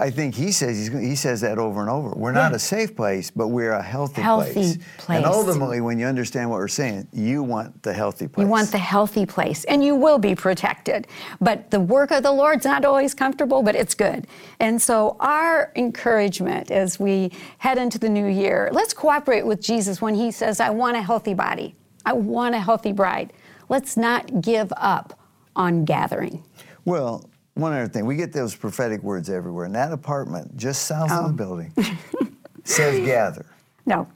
I 0.00 0.10
think 0.10 0.34
he 0.34 0.52
says 0.52 0.76
he's, 0.76 0.92
he 0.92 1.14
says 1.16 1.40
that 1.40 1.58
over 1.58 1.80
and 1.80 1.90
over. 1.90 2.10
We're 2.10 2.32
not 2.32 2.50
Yeah. 2.52 2.56
a 2.56 2.58
safe 2.58 2.94
place, 2.96 3.30
but 3.30 3.48
we're 3.48 3.72
a 3.72 3.82
healthy, 3.82 4.22
Healthy 4.22 4.52
place. 4.52 4.78
place. 4.98 5.16
And 5.18 5.26
ultimately, 5.26 5.80
when 5.80 5.98
you 5.98 6.06
understand 6.06 6.50
what 6.50 6.56
we're 6.58 6.68
saying, 6.68 7.08
you 7.12 7.42
want 7.42 7.82
the 7.82 7.92
healthy 7.92 8.28
place. 8.28 8.44
You 8.44 8.50
want 8.50 8.70
the 8.72 8.78
healthy 8.78 9.26
place, 9.26 9.64
and 9.64 9.82
you 9.84 9.94
will 9.94 10.18
be 10.18 10.34
protected. 10.34 11.06
But 11.40 11.70
the 11.70 11.80
work 11.80 12.10
of 12.10 12.22
the 12.22 12.32
Lord's 12.32 12.64
not 12.64 12.84
always 12.84 13.14
comfortable, 13.14 13.62
but 13.62 13.74
it's 13.74 13.94
good. 13.94 14.26
And 14.60 14.80
so, 14.80 15.16
our 15.20 15.72
encouragement 15.76 16.70
as 16.70 17.00
we 17.00 17.32
head 17.58 17.78
into 17.78 17.98
the 17.98 18.08
new 18.08 18.26
year, 18.26 18.68
let's 18.72 18.92
cooperate 18.94 19.46
with 19.46 19.60
Jesus 19.60 20.00
when 20.02 20.14
He 20.14 20.30
says, 20.30 20.60
I 20.60 20.70
want 20.70 20.96
a 20.96 21.02
healthy 21.02 21.34
body, 21.34 21.74
I 22.04 22.12
want 22.12 22.54
a 22.54 22.60
healthy 22.60 22.92
bride. 22.92 23.32
Let's 23.68 23.96
not 23.96 24.40
give 24.42 24.72
up 24.76 25.18
on 25.56 25.84
gathering. 25.84 26.44
Well, 26.84 27.28
one 27.56 27.72
other 27.72 27.88
thing, 27.88 28.06
we 28.06 28.16
get 28.16 28.32
those 28.32 28.54
prophetic 28.54 29.02
words 29.02 29.28
everywhere. 29.30 29.64
And 29.64 29.74
that 29.74 29.92
apartment 29.92 30.56
just 30.56 30.82
south 30.86 31.10
Oh. 31.10 31.24
of 31.24 31.28
the 31.28 31.32
building 31.32 31.72
says 32.64 33.04
gather. 33.04 33.46
No. 33.86 34.06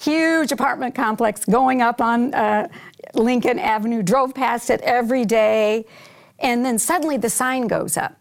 Huge 0.00 0.52
apartment 0.52 0.94
complex 0.94 1.44
going 1.44 1.80
up 1.82 2.00
on 2.00 2.32
uh, 2.34 2.68
Lincoln 3.14 3.58
Avenue. 3.58 4.02
Drove 4.02 4.34
past 4.34 4.70
it 4.70 4.80
every 4.82 5.24
day. 5.24 5.84
And 6.38 6.64
then 6.64 6.78
suddenly 6.78 7.16
the 7.16 7.30
sign 7.30 7.66
goes 7.66 7.96
up. 7.96 8.16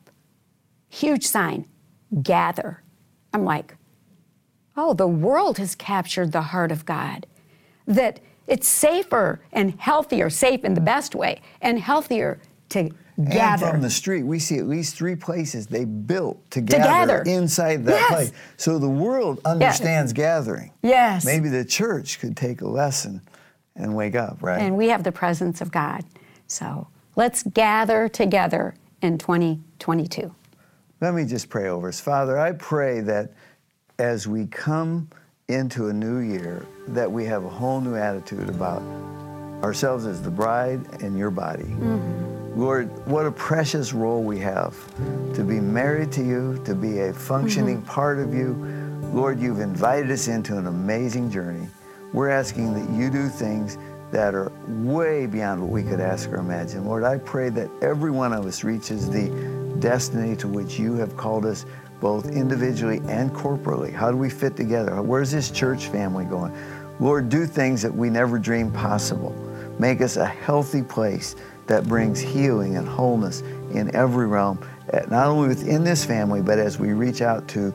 Huge 0.89 1.25
sign 1.25 1.65
gather. 2.21 2.81
I'm 3.33 3.43
like, 3.43 3.75
oh, 4.77 4.93
the 4.93 5.07
world 5.07 5.57
has 5.57 5.75
captured 5.75 6.31
the 6.31 6.41
heart 6.41 6.71
of 6.71 6.85
God. 6.85 7.27
That 7.87 8.19
it's 8.47 8.67
safer 8.67 9.41
and 9.51 9.79
healthier, 9.79 10.29
safe 10.29 10.63
in 10.63 10.73
the 10.75 10.81
best 10.81 11.13
way, 11.15 11.41
and 11.61 11.79
healthier 11.79 12.39
to 12.69 12.89
gather. 13.23 13.65
And 13.65 13.73
from 13.73 13.81
the 13.81 13.89
street, 13.89 14.23
we 14.23 14.39
see 14.39 14.57
at 14.57 14.67
least 14.67 14.95
three 14.95 15.15
places 15.15 15.67
they 15.67 15.85
built 15.85 16.49
to 16.51 16.61
gather, 16.61 16.83
gather. 16.83 17.21
inside 17.23 17.85
that 17.85 17.91
Yes. 17.91 18.11
place. 18.11 18.31
So 18.57 18.77
the 18.79 18.89
world 18.89 19.39
understands 19.45 20.13
gathering. 20.13 20.71
Yes. 20.81 21.25
Maybe 21.25 21.49
the 21.49 21.65
church 21.65 22.19
could 22.19 22.35
take 22.35 22.61
a 22.61 22.67
lesson 22.67 23.21
and 23.75 23.95
wake 23.95 24.15
up, 24.15 24.37
right? 24.41 24.61
and 24.61 24.77
we 24.77 24.87
have 24.89 25.03
the 25.03 25.11
presence 25.11 25.61
of 25.61 25.71
God. 25.71 26.03
So 26.47 26.87
let's 27.15 27.43
gather 27.43 28.07
together 28.09 28.73
in 29.01 29.17
2022. 29.17 30.33
Let 31.01 31.13
me 31.13 31.25
just 31.25 31.49
pray 31.49 31.67
over 31.69 31.89
us. 31.89 31.99
Father, 31.99 32.37
I 32.39 32.53
pray 32.53 33.01
that 33.01 33.33
as 33.99 34.27
we 34.27 34.45
come 34.47 35.09
into 35.47 35.89
a 35.89 35.93
new 35.93 36.19
year, 36.19 36.65
that 36.87 37.11
we 37.11 37.25
have 37.25 37.43
a 37.45 37.49
whole 37.49 37.79
new 37.81 37.95
attitude 37.95 38.49
about 38.49 38.81
ourselves 39.63 40.05
as 40.05 40.21
the 40.21 40.31
bride 40.31 40.81
and 41.01 41.17
your 41.17 41.29
body. 41.31 41.63
Mm-hmm. 41.63 42.34
Lord, 42.55 43.05
what 43.05 43.25
a 43.25 43.31
precious 43.31 43.91
role 43.91 44.23
we 44.23 44.39
have 44.39 44.73
to 45.35 45.43
be 45.43 45.59
married 45.59 46.09
to 46.13 46.23
you, 46.23 46.61
to 46.63 46.73
be 46.73 46.99
a 46.99 47.13
functioning 47.13 47.81
mm-hmm. 47.81 47.91
part 47.91 48.17
of 48.17 48.33
you. 48.33 48.53
Lord, 49.11 49.41
you've 49.41 49.59
invited 49.59 50.09
us 50.09 50.29
into 50.29 50.57
an 50.57 50.67
amazing 50.67 51.29
journey. 51.29 51.67
We're 52.13 52.29
asking 52.29 52.73
that 52.73 52.97
you 52.97 53.09
do 53.09 53.27
things 53.27 53.77
that 54.11 54.33
are 54.33 54.53
way 54.67 55.25
beyond 55.25 55.61
what 55.61 55.69
we 55.69 55.83
could 55.83 55.99
ask 55.99 56.29
or 56.29 56.37
imagine. 56.37 56.85
Lord, 56.85 57.03
I 57.03 57.17
pray 57.17 57.49
that 57.49 57.69
every 57.81 58.11
one 58.11 58.31
of 58.31 58.45
us 58.45 58.63
reaches 58.63 59.09
the 59.09 59.29
destiny 59.79 60.37
to 60.37 60.47
which 60.47 60.79
you 60.79 60.93
have 60.93 61.17
called 61.17 61.45
us 61.45 61.65
both 61.99 62.29
individually 62.29 63.01
and 63.09 63.31
corporately. 63.33 63.91
How 63.91 64.11
do 64.11 64.17
we 64.17 64.29
fit 64.29 64.55
together? 64.55 65.01
Where's 65.01 65.29
this 65.29 65.51
church 65.51 65.87
family 65.87 66.23
going? 66.23 66.55
Lord, 67.01 67.27
do 67.27 67.45
things 67.45 67.81
that 67.81 67.93
we 67.93 68.09
never 68.09 68.39
dreamed 68.39 68.73
possible. 68.73 69.31
Make 69.77 69.99
us 69.99 70.15
a 70.15 70.25
healthy 70.25 70.81
place 70.81 71.35
that 71.67 71.87
brings 71.87 72.19
healing 72.19 72.77
and 72.77 72.87
wholeness 72.87 73.41
in 73.71 73.95
every 73.95 74.27
realm, 74.27 74.59
eh, 74.93 75.05
not 75.09 75.27
only 75.27 75.47
within 75.47 75.83
this 75.83 76.05
family, 76.05 76.41
but 76.41 76.59
as 76.59 76.79
we 76.79 76.93
reach 76.93 77.21
out 77.21 77.47
to 77.49 77.73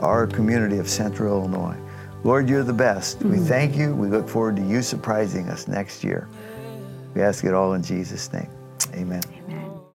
our 0.00 0.26
community 0.26 0.78
of 0.78 0.88
Central 0.88 1.38
Illinois. 1.38 1.76
Lord, 2.24 2.48
you're 2.48 2.64
the 2.64 2.72
best. 2.72 3.22
We 3.22 3.38
thank 3.38 3.76
you. 3.76 3.94
We 3.94 4.08
look 4.08 4.28
forward 4.28 4.56
to 4.56 4.62
you 4.62 4.80
surprising 4.80 5.48
us 5.50 5.68
next 5.68 6.02
year. 6.02 6.26
We 7.14 7.22
ask 7.22 7.44
it 7.44 7.52
all 7.52 7.74
in 7.74 7.82
Jesus' 7.82 8.32
name. 8.32 8.48
Amen. 8.94 9.33